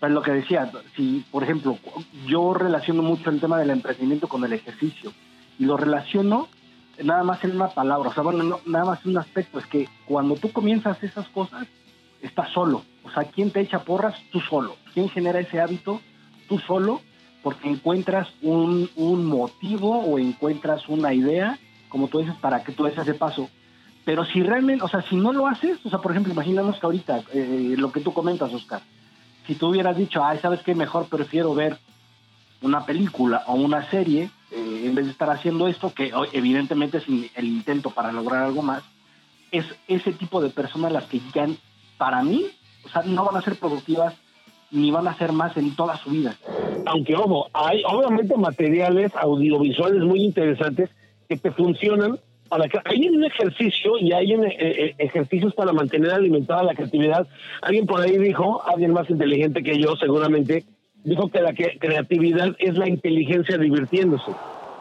Pero 0.00 0.12
lo 0.12 0.22
que 0.22 0.32
decía, 0.32 0.70
si, 0.94 1.24
por 1.30 1.42
ejemplo, 1.42 1.78
yo 2.26 2.52
relaciono 2.52 3.02
mucho 3.02 3.30
el 3.30 3.40
tema 3.40 3.58
del 3.58 3.70
emprendimiento 3.70 4.28
con 4.28 4.44
el 4.44 4.52
ejercicio 4.52 5.12
y 5.58 5.64
lo 5.64 5.76
relaciono 5.76 6.48
nada 7.02 7.22
más 7.24 7.42
en 7.44 7.56
una 7.56 7.68
palabra, 7.68 8.10
o 8.10 8.14
sea, 8.14 8.22
bueno, 8.22 8.60
nada 8.66 8.84
más 8.84 9.04
en 9.04 9.12
un 9.12 9.18
aspecto, 9.18 9.58
es 9.58 9.66
que 9.66 9.88
cuando 10.06 10.34
tú 10.36 10.52
comienzas 10.52 11.02
esas 11.02 11.28
cosas, 11.28 11.66
estás 12.22 12.50
solo. 12.50 12.82
O 13.04 13.10
sea, 13.10 13.24
¿quién 13.24 13.50
te 13.50 13.60
echa 13.60 13.80
porras? 13.80 14.18
Tú 14.32 14.40
solo. 14.40 14.76
¿Quién 14.94 15.08
genera 15.08 15.40
ese 15.40 15.60
hábito? 15.60 16.00
Tú 16.48 16.58
solo, 16.58 17.00
porque 17.42 17.68
encuentras 17.68 18.28
un, 18.42 18.90
un 18.96 19.24
motivo 19.26 19.98
o 19.98 20.18
encuentras 20.18 20.88
una 20.88 21.12
idea, 21.12 21.58
como 21.88 22.08
tú 22.08 22.18
dices, 22.18 22.34
para 22.36 22.64
que 22.64 22.72
tú 22.72 22.84
des 22.84 22.96
ese 22.98 23.14
paso. 23.14 23.48
Pero 24.06 24.24
si 24.24 24.40
realmente, 24.40 24.84
o 24.84 24.88
sea, 24.88 25.02
si 25.02 25.16
no 25.16 25.32
lo 25.32 25.48
haces, 25.48 25.84
o 25.84 25.90
sea, 25.90 25.98
por 25.98 26.12
ejemplo, 26.12 26.32
imagínanos 26.32 26.78
que 26.78 26.86
ahorita, 26.86 27.24
eh, 27.34 27.74
lo 27.76 27.90
que 27.90 28.00
tú 28.00 28.14
comentas, 28.14 28.54
Oscar, 28.54 28.80
si 29.48 29.56
tú 29.56 29.66
hubieras 29.66 29.96
dicho, 29.96 30.24
ay, 30.24 30.38
¿sabes 30.38 30.60
qué? 30.62 30.76
Mejor 30.76 31.06
prefiero 31.08 31.56
ver 31.56 31.76
una 32.62 32.86
película 32.86 33.42
o 33.48 33.54
una 33.54 33.90
serie 33.90 34.30
eh, 34.52 34.82
en 34.84 34.94
vez 34.94 35.06
de 35.06 35.10
estar 35.10 35.28
haciendo 35.28 35.66
esto, 35.66 35.92
que 35.92 36.12
evidentemente 36.32 36.98
es 36.98 37.04
el 37.08 37.46
intento 37.46 37.90
para 37.90 38.12
lograr 38.12 38.44
algo 38.44 38.62
más, 38.62 38.84
es 39.50 39.66
ese 39.88 40.12
tipo 40.12 40.40
de 40.40 40.50
personas 40.50 40.92
las 40.92 41.06
que 41.06 41.20
ya, 41.34 41.48
para 41.98 42.22
mí, 42.22 42.46
o 42.84 42.88
sea, 42.88 43.02
no 43.02 43.24
van 43.24 43.36
a 43.36 43.42
ser 43.42 43.58
productivas 43.58 44.14
ni 44.70 44.92
van 44.92 45.08
a 45.08 45.18
ser 45.18 45.32
más 45.32 45.56
en 45.56 45.74
toda 45.74 45.96
su 45.96 46.10
vida. 46.10 46.36
Aunque, 46.86 47.16
ojo, 47.16 47.48
hay 47.52 47.82
obviamente 47.84 48.36
materiales 48.36 49.10
audiovisuales 49.16 50.02
muy 50.04 50.22
interesantes 50.22 50.90
que 51.28 51.36
te 51.36 51.50
funcionan 51.50 52.20
hay 52.84 53.08
un 53.08 53.24
ejercicio 53.24 53.98
y 53.98 54.12
hay 54.12 54.32
eh, 54.32 54.56
eh, 54.58 54.94
ejercicios 54.98 55.54
para 55.54 55.72
mantener 55.72 56.12
alimentada 56.12 56.62
la 56.62 56.74
creatividad. 56.74 57.26
Alguien 57.62 57.86
por 57.86 58.00
ahí 58.00 58.18
dijo, 58.18 58.62
alguien 58.66 58.92
más 58.92 59.08
inteligente 59.10 59.62
que 59.62 59.78
yo 59.78 59.96
seguramente, 59.96 60.64
dijo 61.04 61.28
que 61.28 61.40
la 61.40 61.54
creatividad 61.54 62.56
es 62.58 62.76
la 62.76 62.88
inteligencia 62.88 63.58
divirtiéndose. 63.58 64.32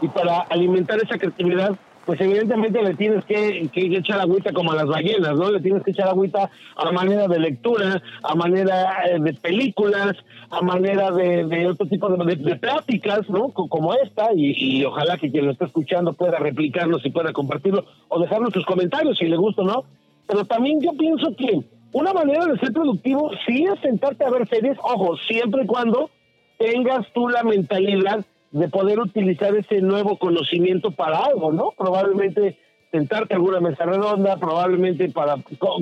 y 0.01 0.07
para 0.09 0.39
alimentar 0.41 0.99
esa 1.01 1.17
creatividad 1.17 1.75
pues 2.05 2.21
evidentemente 2.21 2.81
le 2.83 2.93
tienes 2.93 3.25
que, 3.25 3.67
que, 3.73 3.97
echar 3.97 4.19
agüita 4.19 4.53
como 4.53 4.71
a 4.71 4.75
las 4.75 4.85
ballenas, 4.85 5.35
¿no? 5.35 5.51
Le 5.51 5.59
tienes 5.59 5.83
que 5.83 5.91
echar 5.91 6.07
agüita 6.07 6.49
a 6.75 6.91
manera 6.91 7.27
de 7.27 7.39
lectura, 7.39 8.01
a 8.21 8.35
manera 8.35 8.99
eh, 9.09 9.19
de 9.19 9.33
películas, 9.33 10.15
a 10.51 10.61
manera 10.61 11.11
de, 11.11 11.67
otro 11.67 11.87
tipo 11.87 12.09
de, 12.09 12.35
de, 12.35 12.55
pláticas, 12.57 13.27
¿no? 13.29 13.49
Como 13.49 13.93
esta, 13.95 14.29
y, 14.35 14.85
ojalá 14.85 15.17
que 15.17 15.31
quien 15.31 15.45
lo 15.45 15.51
esté 15.51 15.65
escuchando 15.65 16.13
pueda 16.13 16.37
replicarlo, 16.37 16.99
si 16.99 17.09
pueda 17.09 17.33
compartirlo, 17.33 17.85
o 18.07 18.19
dejarnos 18.19 18.53
sus 18.53 18.65
comentarios 18.65 19.17
si 19.17 19.25
le 19.25 19.37
gusta 19.37 19.63
o 19.63 19.65
no. 19.65 19.83
Pero 20.27 20.45
también 20.45 20.81
yo 20.81 20.91
pienso 20.93 21.35
que 21.35 21.61
una 21.91 22.13
manera 22.13 22.45
de 22.45 22.59
ser 22.59 22.71
productivo 22.71 23.31
sí 23.47 23.63
es 23.63 23.79
sentarte 23.81 24.25
a 24.25 24.29
ver 24.29 24.47
series, 24.47 24.77
ojo, 24.83 25.17
siempre 25.17 25.63
y 25.63 25.67
cuando 25.67 26.09
tengas 26.57 27.05
tú 27.13 27.29
la 27.29 27.43
mentalidad 27.43 28.23
de 28.55 28.69
poder 28.69 28.99
utilizar 29.01 29.53
ese 29.53 29.81
nuevo 29.81 30.17
conocimiento 30.17 30.91
para 30.91 31.17
algo, 31.17 31.51
¿no? 31.51 31.73
Probablemente 31.77 32.57
sentarte 32.89 33.33
a 33.33 33.37
alguna 33.37 33.59
mesa 33.59 33.83
redonda, 33.83 34.37
probablemente 34.37 35.09
para 35.09 35.35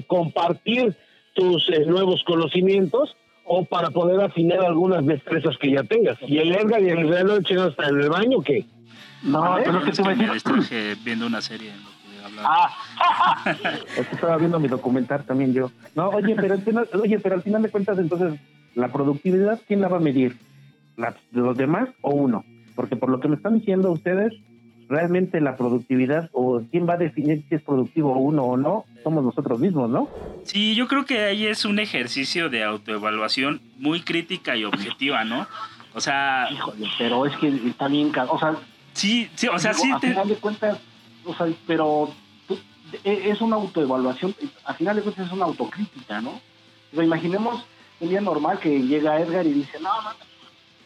compartir 0.07 0.95
tus 1.35 1.69
eh, 1.69 1.85
nuevos 1.85 2.23
conocimientos 2.23 3.15
o 3.45 3.63
para 3.63 3.91
poder 3.91 4.19
afinar 4.21 4.65
algunas 4.65 5.05
destrezas 5.05 5.55
que 5.59 5.71
ya 5.71 5.83
tengas. 5.83 6.17
¿Y 6.27 6.39
el 6.39 6.51
Edgar 6.51 6.81
y 6.81 6.89
el 6.89 7.07
Real 7.07 7.27
no 7.27 7.67
están 7.67 7.89
en 7.89 8.01
el 8.01 8.09
baño 8.09 8.39
o 8.39 8.41
qué? 8.41 8.65
No, 9.21 9.55
pero 9.63 9.77
es 9.77 9.85
que, 9.85 10.03
te 10.03 10.15
me 10.15 10.33
distraje 10.33 10.95
viendo 11.03 11.27
una 11.27 11.41
serie 11.41 11.69
en 11.69 11.77
lo 11.77 11.89
que 11.89 12.25
hablaba. 12.25 12.49
Ah. 12.97 13.55
es 13.97 14.07
que 14.07 14.15
estaba 14.15 14.37
viendo 14.37 14.59
mi 14.59 14.67
documental 14.67 15.23
también 15.25 15.53
yo. 15.53 15.69
No, 15.93 16.09
oye, 16.09 16.35
pero 16.35 16.55
al 16.55 16.61
final, 16.63 16.89
oye, 16.99 17.19
pero 17.19 17.35
al 17.35 17.43
final 17.43 17.61
de 17.61 17.69
cuentas 17.69 17.99
entonces 17.99 18.39
la 18.73 18.91
productividad 18.91 19.61
quién 19.67 19.79
la 19.79 19.89
va 19.89 19.97
a 19.97 20.01
medir? 20.01 20.37
¿La, 20.97 21.15
¿Los 21.31 21.55
demás 21.55 21.89
o 22.01 22.15
uno? 22.15 22.43
Porque 22.75 22.95
por 22.95 23.09
lo 23.09 23.19
que 23.19 23.27
me 23.27 23.35
están 23.35 23.59
diciendo 23.59 23.91
ustedes, 23.91 24.33
realmente 24.89 25.41
la 25.41 25.55
productividad 25.55 26.29
o 26.33 26.61
quién 26.71 26.87
va 26.87 26.93
a 26.93 26.97
definir 26.97 27.43
si 27.47 27.55
es 27.55 27.61
productivo 27.61 28.17
uno 28.17 28.43
o 28.43 28.57
no, 28.57 28.85
somos 29.03 29.23
nosotros 29.23 29.59
mismos, 29.59 29.89
¿no? 29.89 30.07
Sí, 30.43 30.75
yo 30.75 30.87
creo 30.87 31.05
que 31.05 31.19
ahí 31.19 31.45
es 31.45 31.65
un 31.65 31.79
ejercicio 31.79 32.49
de 32.49 32.63
autoevaluación 32.63 33.61
muy 33.77 34.01
crítica 34.01 34.55
y 34.55 34.65
objetiva, 34.65 35.23
¿no? 35.23 35.47
O 35.93 36.01
sea... 36.01 36.47
Híjole, 36.51 36.87
pero 36.97 37.25
es 37.25 37.35
que 37.37 37.47
está 37.67 37.87
bien... 37.87 38.11
O 38.29 38.39
sea... 38.39 38.55
Sí, 38.93 39.29
sí, 39.35 39.47
o 39.47 39.57
sea, 39.57 39.73
sí... 39.73 39.89
A 39.91 39.99
final 39.99 40.27
de 40.27 40.35
cuentas, 40.35 40.79
o 41.25 41.33
sea, 41.33 41.47
pero 41.65 42.13
e, 43.03 43.29
es 43.29 43.41
una 43.41 43.55
autoevaluación, 43.55 44.35
a 44.65 44.73
final 44.73 44.95
de 44.95 45.01
cuentas 45.01 45.27
es 45.27 45.33
una 45.33 45.45
autocrítica, 45.45 46.21
¿no? 46.21 46.31
O 46.91 46.95
sea, 46.95 47.03
imaginemos 47.03 47.65
un 47.99 48.09
día 48.09 48.21
normal 48.21 48.59
que 48.59 48.81
llega 48.81 49.19
Edgar 49.19 49.45
y 49.45 49.53
dice, 49.53 49.79
no, 49.79 49.89
no, 50.01 50.09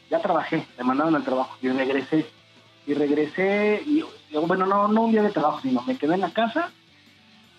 ya 0.09 0.19
trabajé, 0.19 0.65
me 0.77 0.83
mandaron 0.83 1.15
al 1.15 1.23
trabajo 1.23 1.57
y 1.61 1.69
regresé. 1.69 2.25
Y 2.85 2.93
regresé, 2.93 3.83
y, 3.85 4.03
bueno, 4.33 4.65
no, 4.65 4.87
no 4.87 5.03
un 5.03 5.11
día 5.11 5.21
de 5.21 5.31
trabajo, 5.31 5.59
sino 5.61 5.81
me 5.81 5.97
quedé 5.97 6.13
en 6.13 6.21
la 6.21 6.31
casa, 6.31 6.71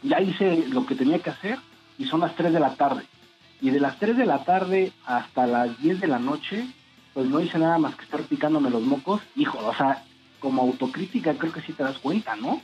ya 0.02 0.20
hice 0.20 0.68
lo 0.68 0.86
que 0.86 0.94
tenía 0.94 1.18
que 1.18 1.30
hacer 1.30 1.58
y 1.98 2.06
son 2.06 2.20
las 2.20 2.34
3 2.34 2.52
de 2.52 2.60
la 2.60 2.74
tarde. 2.76 3.04
Y 3.60 3.70
de 3.70 3.80
las 3.80 3.98
3 3.98 4.16
de 4.16 4.24
la 4.24 4.44
tarde 4.44 4.92
hasta 5.04 5.46
las 5.46 5.78
10 5.82 6.00
de 6.00 6.06
la 6.06 6.18
noche, 6.18 6.66
pues 7.12 7.26
no 7.26 7.40
hice 7.40 7.58
nada 7.58 7.76
más 7.76 7.94
que 7.96 8.04
estar 8.04 8.22
picándome 8.22 8.70
los 8.70 8.82
mocos. 8.82 9.20
Hijo, 9.36 9.58
o 9.58 9.74
sea, 9.74 10.02
como 10.40 10.62
autocrítica 10.62 11.34
creo 11.34 11.52
que 11.52 11.60
sí 11.62 11.72
te 11.72 11.82
das 11.82 11.98
cuenta, 11.98 12.36
¿no? 12.36 12.62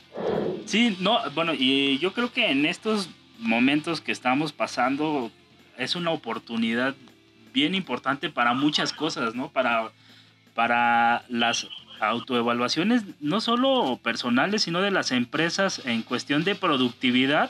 Sí, 0.65 0.97
no, 0.99 1.19
bueno, 1.35 1.53
y 1.53 1.99
yo 1.99 2.13
creo 2.13 2.31
que 2.31 2.49
en 2.49 2.65
estos 2.65 3.09
momentos 3.39 4.01
que 4.01 4.11
estamos 4.11 4.53
pasando 4.53 5.29
es 5.77 5.95
una 5.95 6.11
oportunidad 6.11 6.95
bien 7.55 7.73
importante 7.73 8.29
para 8.29 8.53
muchas 8.53 8.91
cosas, 8.91 9.33
¿no? 9.33 9.47
Para, 9.47 9.91
para 10.53 11.23
las 11.29 11.67
autoevaluaciones, 12.01 13.03
no 13.21 13.39
solo 13.39 13.97
personales, 14.03 14.63
sino 14.63 14.81
de 14.81 14.91
las 14.91 15.11
empresas 15.11 15.81
en 15.85 16.03
cuestión 16.03 16.43
de 16.43 16.53
productividad. 16.53 17.49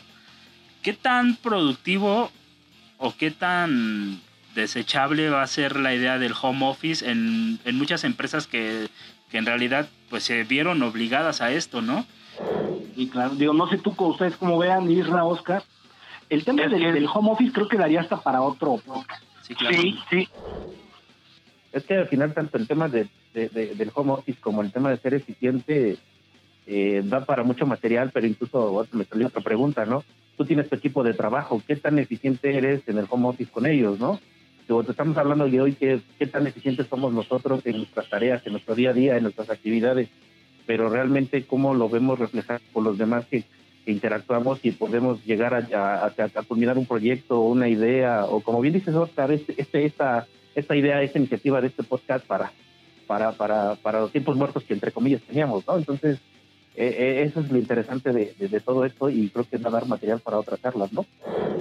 ¿Qué 0.84 0.94
tan 0.94 1.36
productivo 1.38 2.32
o 3.00 3.16
qué 3.18 3.32
tan 3.32 4.22
desechable 4.54 5.30
va 5.32 5.42
a 5.42 5.48
ser 5.48 5.76
la 5.76 5.96
idea 5.96 6.20
del 6.20 6.34
home 6.40 6.68
office 6.68 7.10
en, 7.10 7.60
muchas 7.74 8.04
empresas 8.04 8.46
que, 8.46 8.88
en 9.32 9.46
realidad 9.46 9.90
pues 10.10 10.24
se 10.24 10.44
vieron 10.44 10.82
obligadas 10.82 11.42
a 11.42 11.52
esto, 11.52 11.82
¿no? 11.82 12.06
Y 12.96 13.08
claro, 13.10 13.36
digo, 13.36 13.54
no 13.54 13.68
sé 13.68 13.80
tú, 13.80 13.94
ustedes 13.98 14.38
como 14.38 14.58
vean, 14.58 14.90
Isra, 14.90 15.26
Oscar, 15.26 15.64
el 16.30 16.46
tema 16.46 16.62
del, 16.62 16.94
del, 16.94 17.08
home 17.12 17.32
office 17.32 17.52
creo 17.52 17.68
que 17.68 17.76
daría 17.76 18.00
hasta 18.00 18.22
para 18.22 18.42
otro 18.42 18.78
podcast. 18.78 19.22
Sí, 19.48 19.56
sí, 20.10 20.28
Es 21.72 21.84
que 21.84 21.96
al 21.96 22.08
final 22.08 22.34
tanto 22.34 22.58
el 22.58 22.68
tema 22.68 22.90
de, 22.90 23.08
del 23.34 23.92
home 23.94 24.14
office 24.14 24.40
como 24.42 24.62
el 24.62 24.72
tema 24.72 24.90
de 24.90 24.98
ser 24.98 25.14
eficiente 25.14 25.98
eh, 26.66 27.02
da 27.06 27.25
para 27.25 27.44
mucho 27.44 27.66
material, 27.66 28.12
pero 28.12 28.25
incluso 28.25 28.88
me 28.92 29.06
salió 29.06 29.28
otra 29.28 29.42
pregunta, 29.42 29.86
¿no? 29.86 30.04
Tú 30.36 30.46
tienes 30.46 30.68
tu 30.68 30.75
equipo 30.75 31.04
de 31.04 31.14
trabajo, 31.14 31.62
¿qué 31.66 31.75
tan 31.75 32.00
eficiente 32.00 32.58
eres 32.58 32.88
en 32.88 32.98
el 32.98 33.06
home 33.10 33.28
office 33.28 33.52
con 33.52 33.66
ellos, 33.66 34.00
no? 34.00 34.20
estamos 34.90 35.16
hablando 35.18 35.48
de 35.48 35.62
hoy, 35.62 35.74
¿qué, 35.74 36.00
qué 36.18 36.25
tan 36.25 36.48
eficientes 36.48 36.88
somos 36.88 37.14
nosotros 37.14 37.64
en 37.66 37.78
nuestras 37.78 38.10
tareas, 38.10 38.46
en 38.48 38.54
nuestro 38.54 38.74
día 38.74 38.90
a 38.90 38.94
día, 38.94 39.16
en 39.16 39.24
nuestras 39.24 39.52
actividades, 39.52 40.10
pero 40.66 40.90
realmente 40.90 41.46
cómo 41.46 41.75
lo 41.75 41.88
vemos 41.88 42.18
reflejado 42.18 42.62
por 42.74 42.84
los 42.84 42.98
demás 42.98 43.25
que 43.28 43.44
interactuamos 43.86 44.60
y 44.63 44.72
podemos 44.72 45.24
llegar 45.25 45.54
a, 45.54 46.06
a, 46.06 46.44
culminar 46.44 46.77
un 46.77 46.86
proyecto 46.86 47.39
o 47.39 47.50
una 47.50 47.70
idea, 47.70 48.25
o 48.25 48.42
como 48.42 48.62
bien 48.62 48.74
dices, 48.74 48.96
Oscar, 48.96 49.32
este, 49.32 49.56
este, 49.58 49.86
esta, 49.86 50.27
esta 50.56 50.75
idea, 50.75 51.01
esta 51.01 51.20
iniciativa 51.20 51.62
de 51.62 51.68
este 51.68 51.84
podcast 51.84 52.25
para, 52.25 52.51
para, 53.08 53.32
para, 53.34 53.75
para 53.75 54.01
los 54.01 54.12
tiempos 54.12 54.36
muertos 54.36 54.63
que 54.63 54.74
entre 54.74 54.92
comillas 54.92 55.22
teníamos, 55.22 55.65
¿no? 55.68 55.77
Entonces, 55.77 56.20
eh, 56.75 56.96
eh, 56.98 57.24
eso 57.24 57.39
es 57.39 57.51
lo 57.51 57.58
interesante 57.58 58.12
de, 58.12 58.34
de, 58.38 58.60
todo 58.60 58.84
esto 58.84 59.10
y 59.10 59.30
creo 59.30 59.46
que 59.50 59.58
va 59.58 59.70
a 59.70 59.74
dar 59.74 59.88
material 59.88 60.20
para 60.20 60.39
otras 60.39 60.62
charlas, 60.62 60.92
¿no? 60.92 61.06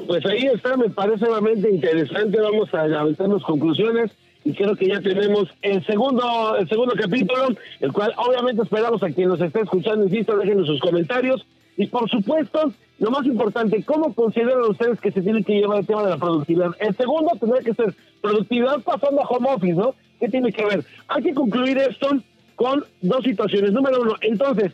Pues 0.09 0.27
ahí 0.27 0.47
está, 0.47 0.77
me 0.77 0.91
parece 0.91 1.27
realmente 1.27 1.71
interesante, 1.71 2.41
vamos 2.41 2.73
a 2.75 2.83
aventarnos 2.83 3.45
conclusiones 3.45 4.11
y 4.45 4.53
creo 4.55 4.75
que 4.75 4.89
ya 4.89 5.01
tenemos 5.01 5.49
el 5.63 5.85
segundo, 5.87 6.57
el 6.59 6.69
segundo 6.69 6.95
capítulo, 6.97 7.49
el 7.81 7.93
cual 7.93 8.13
obviamente 8.17 8.63
esperamos 8.63 9.03
a 9.03 9.11
quien 9.11 9.29
nos 9.29 9.41
esté 9.41 9.61
escuchando, 9.61 10.05
insisto, 10.05 10.37
déjenos 10.37 10.67
sus 10.67 10.81
comentarios 10.81 11.47
y 11.77 11.87
por 11.87 12.09
supuesto, 12.09 12.73
lo 12.99 13.11
más 13.11 13.27
importante, 13.27 13.83
¿cómo 13.83 14.15
consideran 14.15 14.63
ustedes 14.63 15.01
que 15.01 15.11
se 15.11 15.23
tiene 15.23 15.43
que 15.43 15.55
llevar 15.55 15.81
el 15.81 15.87
tema 15.87 16.05
de 16.05 16.11
la 16.11 16.19
productividad? 16.19 16.71
El 16.79 16.97
segundo 16.97 17.33
tendría 17.41 17.63
que 17.63 17.75
ser 17.75 17.95
productividad 18.23 18.81
pasando 18.81 19.23
a 19.23 19.27
home 19.27 19.49
office, 19.51 19.75
¿no? 19.75 19.95
¿Qué 20.21 20.29
tiene 20.29 20.53
que 20.53 20.65
ver? 20.65 20.85
Hay 21.09 21.23
que 21.23 21.35
concluir 21.35 21.79
esto 21.79 22.09
con 22.55 22.85
dos 23.03 23.25
situaciones. 23.25 23.73
Número 23.73 24.01
uno, 24.01 24.15
entonces, 24.21 24.73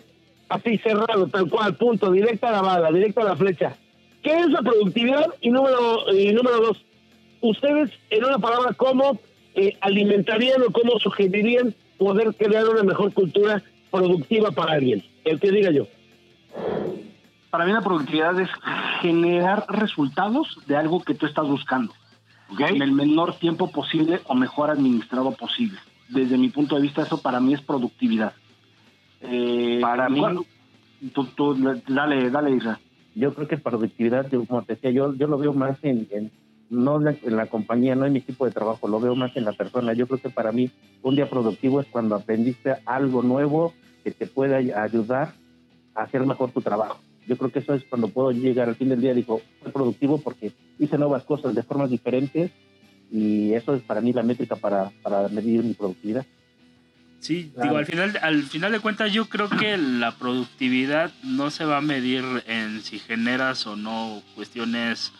así 0.50 0.76
cerrado, 0.78 1.26
tal 1.28 1.49
cual, 1.49 1.75
punto, 1.76 2.12
directa 2.12 2.50
a 2.50 2.52
la 2.52 2.62
bala, 2.62 2.92
directa 2.92 3.23
a 3.23 3.25
la 3.25 3.37
flecha. 3.37 3.76
¿Qué 4.23 4.38
es 4.38 4.50
la 4.50 4.61
productividad? 4.61 5.26
Y 5.40 5.49
número, 5.49 6.12
y 6.12 6.33
número 6.33 6.61
dos, 6.61 6.85
ustedes, 7.40 7.90
en 8.11 8.25
una 8.25 8.38
palabra, 8.38 8.75
¿cómo 8.75 9.19
eh, 9.54 9.75
alimentarían 9.80 10.61
o 10.62 10.71
cómo 10.71 10.99
sugerirían 10.99 11.75
poder 11.97 12.35
crear 12.35 12.69
una 12.69 12.83
mejor 12.83 13.14
cultura 13.14 13.62
productiva 13.90 14.50
para 14.50 14.75
alguien? 14.75 15.02
El 15.25 15.40
que 15.40 15.50
diga 15.50 15.71
yo. 15.71 15.87
Para 17.50 17.64
mí 17.64 17.73
la 17.73 17.80
productividad 17.80 18.38
es 18.40 18.49
generar 19.00 19.66
resultados 19.69 20.61
de 20.66 20.76
algo 20.76 21.02
que 21.02 21.14
tú 21.14 21.26
estás 21.26 21.47
buscando. 21.47 21.92
En 22.59 22.83
el 22.83 22.92
menor 22.92 23.35
tiempo 23.35 23.71
posible 23.71 24.21
o 24.26 24.35
mejor 24.35 24.71
administrado 24.71 25.33
posible. 25.33 25.78
Desde 26.09 26.37
mi 26.37 26.49
punto 26.49 26.76
de 26.76 26.83
vista, 26.83 27.02
eso 27.02 27.23
para 27.23 27.40
mí 27.40 27.54
es 27.54 27.61
productividad. 27.61 28.33
Eh, 29.21 29.78
para 29.80 30.09
mí, 30.09 30.23
tú, 31.12 31.57
dale, 31.87 32.30
dale, 32.30 32.50
Isra. 32.52 32.80
Yo 33.14 33.35
creo 33.35 33.47
que 33.47 33.59
productividad, 33.59 34.28
como 34.49 34.62
te 34.62 34.75
decía, 34.75 34.90
yo, 34.90 35.14
yo 35.14 35.26
lo 35.26 35.38
veo 35.38 35.52
más 35.52 35.78
en, 35.83 36.09
en 36.11 36.30
no 36.71 37.00
en 37.00 37.37
la 37.37 37.47
compañía, 37.47 37.97
no 37.97 38.07
en 38.07 38.12
mi 38.12 38.21
equipo 38.21 38.45
de 38.45 38.52
trabajo, 38.52 38.87
lo 38.87 39.00
veo 39.00 39.16
más 39.16 39.37
en 39.37 39.45
la 39.45 39.52
persona. 39.52 39.92
Yo 39.92 40.07
creo 40.07 40.21
que 40.21 40.30
para 40.30 40.52
mí 40.52 40.71
un 41.02 41.16
día 41.16 41.28
productivo 41.28 41.80
es 41.80 41.88
cuando 41.88 42.14
aprendiste 42.14 42.76
algo 42.87 43.23
nuevo 43.23 43.75
que 44.04 44.12
te 44.12 44.26
pueda 44.26 44.57
ayudar 44.57 45.35
hacer 45.95 46.25
mejor 46.25 46.52
tu 46.52 46.61
trabajo. 46.61 47.00
Yo 47.27 47.37
creo 47.37 47.53
que 47.53 47.61
eso 47.61 47.75
es 47.75 47.85
cuando 47.85 48.09
puedo 48.09 48.33
llegar 48.33 48.69
al 48.69 48.77
fin 48.77 48.89
del 48.89 49.00
día, 49.00 49.15
digo, 49.15 49.41
fue 49.62 49.73
productivo 49.73 50.21
porque 50.21 50.53
hice 50.79 50.99
nuevas 50.99 51.25
cosas 51.25 51.55
de 51.55 51.62
formas 51.62 51.91
diferentes 51.91 52.50
y 53.11 53.53
eso 53.53 53.75
es 53.75 53.83
para 53.83 54.00
mí 54.00 54.12
la 54.12 54.23
métrica 54.23 54.57
para, 54.57 54.91
para 55.03 55.29
medir 55.29 55.62
mi 55.62 55.75
productividad. 55.75 56.25
Sí, 57.21 57.53
digo, 57.62 57.77
al 57.77 57.85
final, 57.85 58.19
al 58.23 58.43
final 58.45 58.73
de 58.73 58.81
cuentas 58.81 59.12
yo 59.12 59.29
creo 59.29 59.50
que 59.50 59.77
la 59.77 60.17
productividad 60.17 61.12
no 61.23 61.50
se 61.50 61.67
va 61.67 61.77
a 61.77 61.83
medir 61.83 62.25
en 62.47 62.83
si 62.83 62.99
generas 62.99 63.67
o 63.67 63.77
no 63.77 64.23
cuestiones 64.35 65.12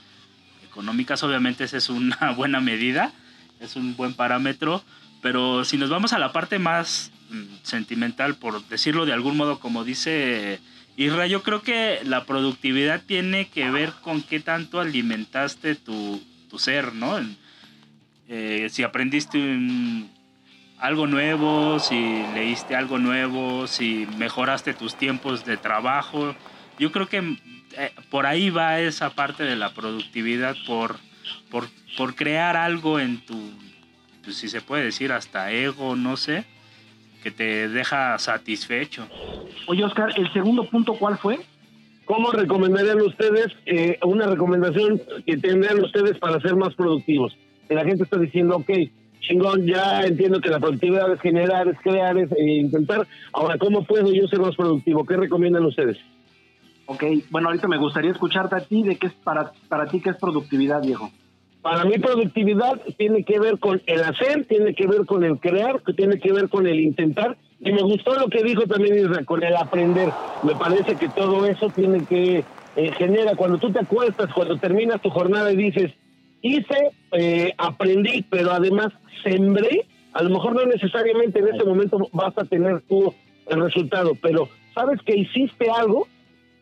económicas, 0.64 1.23
obviamente 1.23 1.64
esa 1.64 1.76
es 1.76 1.90
una 1.90 2.33
buena 2.37 2.61
medida, 2.61 3.12
es 3.61 3.76
un 3.76 3.97
buen 3.97 4.14
parámetro, 4.14 4.83
pero 5.21 5.64
si 5.64 5.76
nos 5.76 5.90
vamos 5.90 6.14
a 6.14 6.19
la 6.19 6.33
parte 6.33 6.59
más 6.59 7.12
mm, 7.28 7.57
sentimental, 7.64 8.37
por 8.37 8.66
decirlo 8.69 9.04
de 9.04 9.12
algún 9.12 9.37
modo, 9.37 9.61
como 9.61 9.85
dice 9.85 10.59
Isra, 10.97 11.26
yo 11.26 11.42
creo 11.42 11.62
que 11.62 12.00
la 12.04 12.25
productividad 12.25 13.02
tiene 13.04 13.49
que 13.49 13.70
ver 13.70 13.92
con 14.02 14.23
qué 14.23 14.40
tanto 14.40 14.80
alimentaste 14.80 15.75
tu, 15.75 16.23
ser, 16.59 16.94
¿no? 16.94 17.18
Eh, 18.28 18.68
si 18.70 18.82
aprendiste 18.82 19.38
algo 20.78 21.06
nuevo, 21.06 21.78
si 21.78 22.25
leíste 22.35 22.75
algo 22.75 22.99
nuevo, 22.99 23.66
si 23.66 24.06
mejoraste 24.16 24.75
tus 24.75 24.97
tiempos 24.97 25.44
de 25.44 25.56
trabajo. 25.56 26.35
Yo 26.78 26.90
creo 26.90 27.09
que 27.09 27.37
eh, 27.76 27.92
por 28.11 28.26
ahí 28.26 28.50
va 28.50 28.80
esa 28.80 29.11
parte 29.11 29.44
de 29.44 29.56
la 29.56 29.73
productividad, 29.75 30.56
por, 30.66 30.99
por, 31.50 31.68
por 31.97 32.14
crear 32.14 32.56
algo 32.56 32.99
en 32.99 33.20
tu, 33.25 33.38
pues, 34.25 34.37
si 34.37 34.49
se 34.49 34.61
puede 34.61 34.85
decir, 34.85 35.12
hasta 35.12 35.52
ego, 35.52 35.97
no 35.97 36.16
sé, 36.16 36.44
que 37.23 37.30
te 37.30 37.68
deja 37.68 38.18
satisfecho. 38.18 39.09
Oye, 39.66 39.85
Oscar, 39.85 40.11
¿el 40.16 40.33
segundo 40.33 40.64
punto 40.64 40.95
cuál 40.95 41.19
fue? 41.19 41.38
¿Cómo 42.04 42.33
recomendarían 42.33 43.00
ustedes 43.02 43.47
eh, 43.66 43.99
una 44.02 44.26
recomendación 44.26 45.00
que 45.25 45.37
tendrían 45.37 45.83
ustedes 45.85 46.19
para 46.19 46.40
ser 46.40 46.57
más 46.57 46.75
productivos? 46.75 47.37
La 47.69 47.85
gente 47.85 48.02
está 48.02 48.19
diciendo, 48.19 48.57
ok, 48.57 48.71
chingón, 49.21 49.64
ya 49.66 50.02
entiendo 50.04 50.40
que 50.40 50.49
la 50.49 50.59
productividad 50.59 51.12
es 51.12 51.21
generar, 51.21 51.69
es 51.69 51.78
crear, 51.83 52.19
es 52.19 52.33
eh, 52.33 52.59
intentar. 52.62 53.07
Ahora, 53.33 53.59
¿cómo 53.59 53.85
puedo 53.85 54.12
yo 54.12 54.26
ser 54.26 54.40
más 54.40 54.57
productivo? 54.57 55.04
¿Qué 55.07 55.16
recomiendan 55.16 55.64
ustedes? 55.64 55.99
Ok, 56.87 57.04
bueno, 57.30 57.49
ahorita 57.49 57.69
me 57.69 57.78
gustaría 57.78 58.11
escucharte 58.11 58.57
a 58.57 58.61
ti 58.61 58.83
de 58.83 58.97
qué 58.97 59.07
es 59.07 59.12
para, 59.12 59.52
para 59.69 59.87
ti 59.87 60.00
qué 60.00 60.11
es 60.11 60.16
productividad, 60.16 60.83
viejo. 60.83 61.11
Para 61.62 61.85
mí 61.85 61.99
productividad 61.99 62.80
tiene 62.97 63.23
que 63.23 63.38
ver 63.38 63.59
con 63.59 63.80
el 63.87 64.02
hacer, 64.02 64.47
tiene 64.47 64.75
que 64.75 64.88
ver 64.88 65.07
con 65.07 65.23
el 65.23 65.38
crear, 65.38 65.80
tiene 65.97 66.19
que 66.19 66.33
ver 66.33 66.49
con 66.49 66.66
el 66.66 66.80
intentar. 66.80 67.37
Y 67.60 67.72
me 67.72 67.82
gustó 67.82 68.14
lo 68.14 68.28
que 68.28 68.42
dijo 68.42 68.62
también 68.62 68.98
Israel, 68.98 69.26
con 69.26 69.42
el 69.42 69.54
aprender. 69.54 70.10
Me 70.42 70.54
parece 70.54 70.96
que 70.96 71.08
todo 71.08 71.44
eso 71.46 71.68
tiene 71.68 72.04
que 72.06 72.42
eh, 72.76 72.92
genera, 72.96 73.34
cuando 73.34 73.58
tú 73.58 73.70
te 73.70 73.80
acuestas, 73.80 74.32
cuando 74.32 74.56
terminas 74.56 75.02
tu 75.02 75.10
jornada 75.10 75.52
y 75.52 75.56
dices, 75.56 75.92
hice, 76.40 76.92
eh, 77.12 77.52
aprendí, 77.58 78.24
pero 78.30 78.52
además 78.52 78.88
sembré, 79.22 79.86
a 80.12 80.22
lo 80.22 80.30
mejor 80.30 80.54
no 80.54 80.64
necesariamente 80.64 81.40
en 81.40 81.48
ese 81.48 81.64
momento 81.64 82.08
vas 82.12 82.36
a 82.38 82.44
tener 82.44 82.80
tú 82.88 83.12
el 83.48 83.60
resultado, 83.60 84.12
pero 84.22 84.48
sabes 84.74 85.00
que 85.02 85.16
hiciste 85.16 85.68
algo 85.70 86.06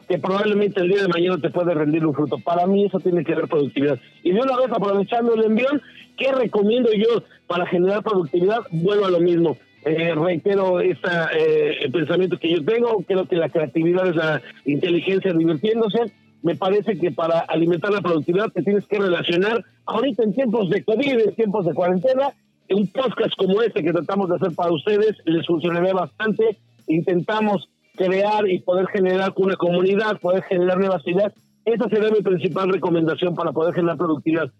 que 0.09 0.19
probablemente 0.19 0.81
el 0.81 0.89
día 0.89 1.03
de 1.03 1.09
mañana 1.09 1.39
te 1.39 1.51
puede 1.51 1.75
rendir 1.75 2.07
un 2.07 2.15
fruto. 2.15 2.39
Para 2.39 2.67
mí 2.67 2.87
eso 2.87 2.99
tiene 2.99 3.23
que 3.25 3.35
ver 3.35 3.47
productividad. 3.47 4.01
Y 4.23 4.33
de 4.33 4.41
una 4.41 4.57
vez 4.57 4.71
aprovechando 4.71 5.35
el 5.35 5.45
envión, 5.45 5.83
¿qué 6.17 6.33
recomiendo 6.33 6.91
yo 6.95 7.23
para 7.47 7.67
generar 7.67 8.03
productividad? 8.03 8.61
Vuelvo 8.71 9.05
a 9.05 9.11
lo 9.11 9.21
mismo. 9.21 9.59
Eh, 9.85 10.15
reitero 10.15 10.81
este 10.81 11.09
eh, 11.39 11.91
pensamiento 11.93 12.39
que 12.39 12.51
yo 12.51 12.65
tengo, 12.65 13.03
creo 13.07 13.27
que 13.27 13.37
la 13.37 13.49
creatividad 13.49 14.09
es 14.09 14.17
la 14.17 14.43
inteligencia 14.65 15.33
divirtiéndose. 15.33 16.13
Me 16.43 16.57
parece 16.57 16.99
que 16.99 17.11
para 17.11 17.41
alimentar 17.41 17.93
la 17.93 18.01
productividad 18.01 18.51
te 18.53 18.63
tienes 18.63 18.87
que 18.87 18.99
relacionar 18.99 19.65
ahorita 19.87 20.23
en 20.23 20.35
tiempos 20.35 20.71
de 20.71 20.85
COVID, 20.85 21.21
en 21.21 21.35
tiempos 21.35 21.67
de 21.67 21.75
cuarentena, 21.75 22.33
un 22.71 22.87
podcast 22.89 23.35
como 23.37 23.63
este 23.63 23.83
que 23.83 23.93
tratamos 23.93 24.29
de 24.29 24.37
hacer 24.37 24.55
para 24.55 24.73
ustedes 24.73 25.17
les 25.25 25.47
funcionaría 25.47 25.95
bastante. 25.95 26.59
Intentamos 26.87 27.69
crear 27.97 28.49
y 28.49 28.61
poder 28.61 28.87
generar 28.89 29.33
una 29.37 29.57
comunidad, 29.57 30.21
poder 30.21 30.43
generar 30.45 30.79
nuevas 30.79 31.07
ideas. 31.07 31.33
Esa 31.65 31.89
sería 31.89 32.11
mi 32.11 32.23
principal 32.23 32.71
recomendación 32.71 33.35
para 33.35 33.53
poder 33.53 33.75
generar 33.75 33.97
productividad. 33.97 34.51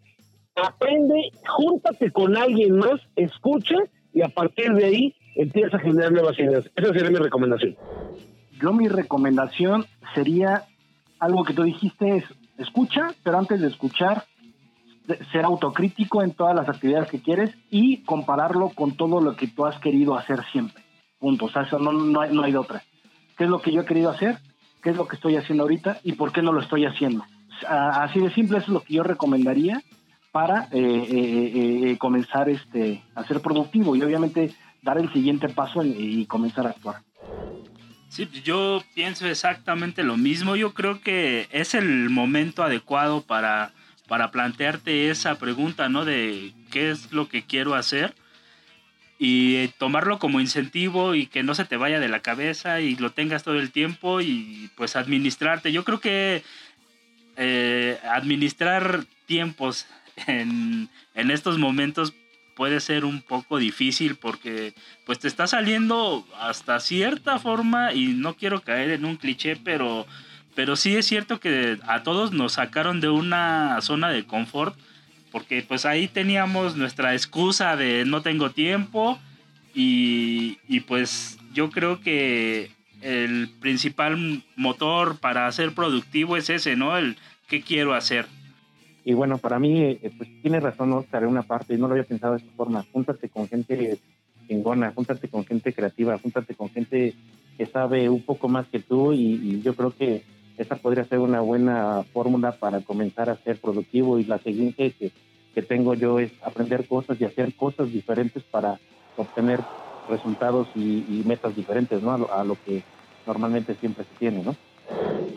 Aprende, 0.57 1.31
júntate 1.47 2.11
con 2.11 2.37
alguien 2.37 2.77
más, 2.79 3.01
escucha 3.15 3.77
y 4.13 4.23
a 4.23 4.29
partir 4.29 4.73
de 4.73 4.85
ahí 4.85 5.15
empieza 5.35 5.77
a 5.77 5.81
generar 5.81 6.13
nuevas 6.13 6.39
ideas. 6.39 6.69
Esa 6.75 6.93
sería 6.93 7.11
mi 7.11 7.17
recomendación. 7.17 7.77
Yo 8.61 8.73
mi 8.73 8.89
recomendación 8.89 9.87
sería 10.15 10.65
algo 11.19 11.45
que 11.45 11.55
tú 11.55 11.63
dijiste 11.63 12.17
es 12.17 12.25
escucha, 12.59 13.15
pero 13.23 13.39
antes 13.39 13.61
de 13.61 13.69
escuchar, 13.69 14.25
ser 15.31 15.45
autocrítico 15.45 16.23
en 16.23 16.33
todas 16.33 16.57
las 16.57 16.69
actividades 16.69 17.09
que 17.09 17.23
quieres 17.23 17.55
y 17.71 17.99
compararlo 17.99 18.71
con 18.71 18.97
todo 18.97 19.21
lo 19.21 19.37
que 19.37 19.47
tú 19.47 19.65
has 19.65 19.79
querido 19.79 20.17
hacer 20.17 20.41
siempre. 20.51 20.83
Punto. 21.19 21.47
O 21.47 21.51
sea, 21.51 21.63
eso 21.63 21.79
no, 21.79 21.93
no, 21.93 22.21
hay, 22.21 22.35
no 22.35 22.43
hay 22.43 22.53
de 22.53 22.59
otra 22.59 22.83
qué 23.39 23.45
es 23.45 23.51
lo 23.51 23.63
que 23.63 23.73
yo 23.73 23.83
he 23.83 23.87
querido 23.87 24.11
hacer, 24.11 24.37
qué 24.83 24.91
es 24.91 24.97
lo 24.97 25.07
que 25.07 25.17
estoy 25.17 25.37
haciendo 25.37 25.63
ahorita 25.63 26.01
y 26.03 26.13
por 26.13 26.33
qué 26.33 26.43
no 26.43 26.53
lo 26.53 26.61
estoy 26.61 26.85
haciendo. 26.85 27.25
Así 27.67 28.21
de 28.21 28.35
simple, 28.35 28.59
eso 28.59 28.67
es 28.67 28.73
lo 28.73 28.81
que 28.81 28.95
yo 28.95 29.03
recomendaría 29.05 29.81
para 30.39 30.69
eh, 30.71 30.79
eh, 30.79 31.91
eh, 31.91 31.99
comenzar 31.99 32.49
este, 32.49 33.03
a 33.17 33.27
ser 33.27 33.41
productivo 33.41 33.97
y 33.97 34.03
obviamente 34.05 34.55
dar 34.83 34.97
el 34.97 35.13
siguiente 35.13 35.49
paso 35.49 35.83
y, 35.83 36.25
comenzar 36.27 36.65
a 36.69 36.71
actuar. 36.71 37.03
Sí, 38.09 38.29
yo 38.45 38.81
pienso 38.95 39.27
exactamente 39.27 40.05
lo 40.05 40.17
mismo. 40.17 40.55
Yo 40.55 40.75
creo 40.75 41.01
que 41.01 41.49
es 41.51 41.75
el 41.75 42.09
momento 42.09 42.63
adecuado 42.63 43.23
para, 43.23 43.73
para 44.07 44.31
plantearte 44.31 45.11
esa 45.11 45.41
pregunta, 45.41 45.89
¿no? 45.89 46.05
De 46.05 46.53
qué 46.71 46.93
es 46.93 47.11
lo 47.13 47.29
que 47.29 47.43
quiero 47.43 47.75
hacer 47.75 48.15
y 49.19 49.67
tomarlo 49.79 50.21
como 50.21 50.39
incentivo 50.39 51.17
y 51.17 51.27
que 51.27 51.43
no 51.43 51.57
se 51.57 51.65
te 51.65 51.77
vaya 51.77 51.99
de 51.99 52.09
la 52.09 52.21
cabeza 52.21 52.81
y 52.81 52.95
lo 52.95 53.11
tengas 53.11 53.43
todo 53.43 53.57
el 53.57 53.73
tiempo 53.73 54.21
y 54.21 54.71
pues 54.77 54.95
administrarte. 54.95 55.73
Yo 55.73 55.83
creo 55.83 55.99
que 55.99 56.45
eh, 57.37 57.99
administrar 58.05 59.05
tiempos 59.27 59.87
en, 60.27 60.91
estos 61.15 61.59
momentos 61.59 62.15
puede 62.57 62.81
ser 62.81 63.05
un 63.05 63.23
poco 63.23 63.59
difícil 63.59 64.17
porque 64.17 64.75
pues 65.07 65.19
te 65.19 65.29
está 65.29 65.47
saliendo 65.47 66.27
hasta 66.41 66.81
cierta 66.81 67.39
forma 67.39 67.93
y 67.93 68.09
no 68.09 68.35
quiero 68.35 68.61
caer 68.63 68.91
en 68.91 69.05
un 69.05 69.17
cliché, 69.17 69.57
pero, 69.57 70.07
pero 70.55 70.75
sí 70.75 70.97
es 70.97 71.07
cierto 71.07 71.39
que 71.39 71.79
a 71.87 72.03
todos 72.03 72.33
nos 72.33 72.55
sacaron 72.55 73.01
de 73.01 73.09
una 73.09 73.81
zona 73.81 74.09
de 74.09 74.25
confort 74.25 74.77
porque 75.31 75.63
pues 75.63 75.85
ahí 75.85 76.09
teníamos 76.09 76.77
nuestra 76.77 77.15
excusa 77.15 77.77
de 77.77 78.05
no 78.05 78.23
tengo 78.23 78.51
tiempo 78.51 79.21
y, 79.75 80.81
pues 80.89 81.39
yo 81.55 81.71
creo 81.71 82.01
que 82.01 82.71
el 83.01 83.49
principal 83.61 84.43
motor 84.57 85.19
para 85.19 85.51
ser 85.53 85.73
productivo 85.73 86.37
es 86.37 86.51
ese, 86.51 86.75
¿no? 86.75 86.97
El 86.99 87.17
qué 87.47 87.63
quiero 87.63 87.95
hacer. 87.95 88.27
Y 89.09 89.15
bueno, 89.15 89.39
para 89.39 89.59
mí, 89.59 89.81
eh, 89.81 90.13
pues 90.19 90.29
tiene 90.43 90.61
razón 90.61 90.93
Oscar 90.93 91.23
en 91.23 91.31
una 91.31 91.41
parte, 91.41 91.73
y 91.73 91.79
no 91.79 91.87
lo 91.87 91.95
había 91.95 92.05
pensado 92.05 92.35
de 92.35 92.41
esta 92.41 92.53
forma. 92.53 92.85
Júntate 92.93 93.31
con 93.31 93.49
gente 93.49 93.97
chingona, 94.47 94.93
júntate 94.95 95.29
con 95.29 95.47
gente 95.47 95.73
creativa, 95.73 96.19
júntate 96.19 96.55
con 96.55 96.69
gente 96.69 97.15
que 97.57 97.65
sabe 97.65 98.11
un 98.11 98.21
poco 98.21 98.49
más 98.49 98.67
que 98.67 98.81
tú 98.81 99.15
y, 99.15 99.63
yo 99.63 99.75
creo 99.75 99.97
que 99.97 100.25
esa 100.59 100.77
podría 100.77 101.05
ser 101.05 101.21
una 101.21 101.41
buena 101.41 102.03
fórmula 102.13 102.53
para 102.53 102.83
comenzar 102.83 103.31
a 103.31 103.39
ser 103.39 103.59
productivo 103.59 104.19
y 104.19 104.25
la 104.25 104.41
siguiente 104.41 104.91
que 104.91 105.11
que 105.55 105.63
tengo 105.63 105.95
yo 105.95 106.19
es 106.19 106.31
aprender 106.43 106.87
cosas 106.87 107.19
y 107.19 107.25
hacer 107.25 107.55
cosas 107.55 107.91
diferentes 107.91 108.43
para 108.43 108.79
obtener 109.17 109.61
resultados 110.11 110.69
y, 110.75 111.23
metas 111.25 111.57
diferentes, 111.57 112.03
¿no? 112.03 112.13
A 112.13 112.45
lo, 112.45 112.59
que 112.63 112.83
normalmente 113.27 113.75
siempre 113.77 114.05
se 114.05 114.19
tiene, 114.19 114.43
¿no? 114.43 114.55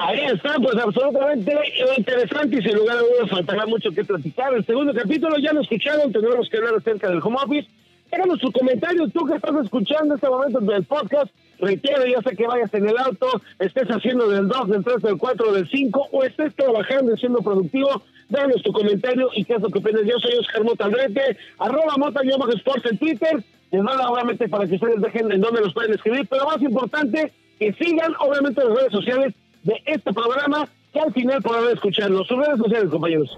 Ahí 0.03 0.19
está, 0.33 0.55
pues 0.55 0.75
absolutamente 0.77 1.53
interesante 1.95 2.57
y 2.57 2.61
sin 2.63 2.75
lugar 2.75 2.97
a 2.97 3.01
dudas 3.01 3.29
faltará 3.29 3.67
mucho 3.67 3.91
que 3.91 4.03
platicar. 4.03 4.51
El 4.51 4.65
segundo 4.65 4.95
capítulo 4.95 5.37
ya 5.37 5.53
lo 5.53 5.61
escucharon, 5.61 6.11
tendremos 6.11 6.49
que 6.49 6.57
hablar 6.57 6.73
acerca 6.75 7.07
del 7.07 7.19
home 7.21 7.37
office. 7.43 7.69
Déjanos 8.11 8.39
tu 8.39 8.51
comentario, 8.51 9.07
tú 9.09 9.25
que 9.25 9.35
estás 9.35 9.55
escuchando 9.63 10.15
este 10.15 10.27
momento 10.27 10.59
del 10.59 10.83
podcast, 10.85 11.31
reitero, 11.59 12.03
ya 12.07 12.19
sé 12.23 12.35
que 12.35 12.47
vayas 12.47 12.73
en 12.73 12.89
el 12.89 12.97
auto, 12.97 13.27
estés 13.59 13.87
haciendo 13.89 14.27
del 14.27 14.47
2, 14.47 14.69
del 14.69 14.83
3, 14.83 15.01
del 15.03 15.17
4, 15.19 15.51
del 15.51 15.69
5 15.69 16.07
o 16.11 16.23
estés 16.23 16.55
trabajando 16.55 17.13
y 17.13 17.17
siendo 17.19 17.39
productivo, 17.39 18.01
déjanos 18.27 18.63
tu 18.63 18.73
comentario 18.73 19.29
y 19.35 19.45
qué 19.45 19.53
es 19.53 19.61
lo 19.61 19.69
que 19.69 19.79
opinas. 19.79 20.01
Yo 20.05 20.17
soy 20.17 20.33
Oscar 20.39 20.63
Mota 20.63 20.85
Andrete, 20.85 21.37
arroba 21.59 21.93
Mota 21.97 22.21
Sports 22.55 22.89
en 22.89 22.97
Twitter, 22.97 23.43
les 23.71 23.83
mando 23.83 24.03
obviamente 24.03 24.49
para 24.49 24.65
que 24.65 24.75
ustedes 24.75 24.99
dejen 24.99 25.31
en 25.31 25.41
dónde 25.41 25.61
los 25.61 25.75
pueden 25.75 25.93
escribir, 25.93 26.27
pero 26.27 26.47
más 26.47 26.59
importante, 26.59 27.31
que 27.59 27.71
sigan 27.73 28.13
obviamente 28.19 28.63
las 28.63 28.75
redes 28.75 28.91
sociales 28.91 29.33
de 29.63 29.81
este 29.85 30.13
programa, 30.13 30.67
que 30.93 30.99
al 30.99 31.13
final 31.13 31.41
podrán 31.41 31.73
escucharlo. 31.73 32.23
Sus 32.25 32.37
redes 32.37 32.57
sociales, 32.57 32.89
compañeros. 32.89 33.37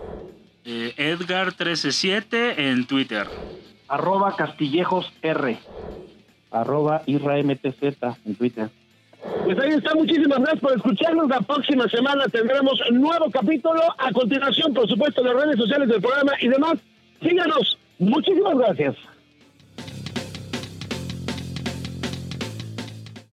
Eh, 0.66 0.94
Edgar137 0.98 2.58
en 2.58 2.88
Twitter. 2.88 3.28
Arroba 3.88 4.36
Castillejos 4.36 5.12
R. 5.22 5.58
Arroba 6.52 7.04
IRAMTZ 7.06 7.84
en 8.26 8.36
Twitter. 8.36 8.70
Pues 9.46 9.58
ahí 9.60 9.72
está, 9.72 9.94
muchísimas 9.96 10.40
gracias 10.40 10.60
por 10.60 10.74
escucharnos. 10.76 11.30
La 11.30 11.42
próxima 11.42 11.88
semana 11.88 12.26
tendremos 12.28 12.80
nuevo 12.92 13.30
capítulo. 13.32 13.82
A 13.98 14.12
continuación, 14.12 14.74
por 14.74 14.88
supuesto, 14.88 15.24
las 15.24 15.36
redes 15.36 15.58
sociales 15.58 15.88
del 15.88 16.02
programa 16.02 16.34
y 16.40 16.48
demás. 16.48 16.76
Síganos. 17.22 17.78
Muchísimas 18.00 18.58
gracias. 18.58 18.96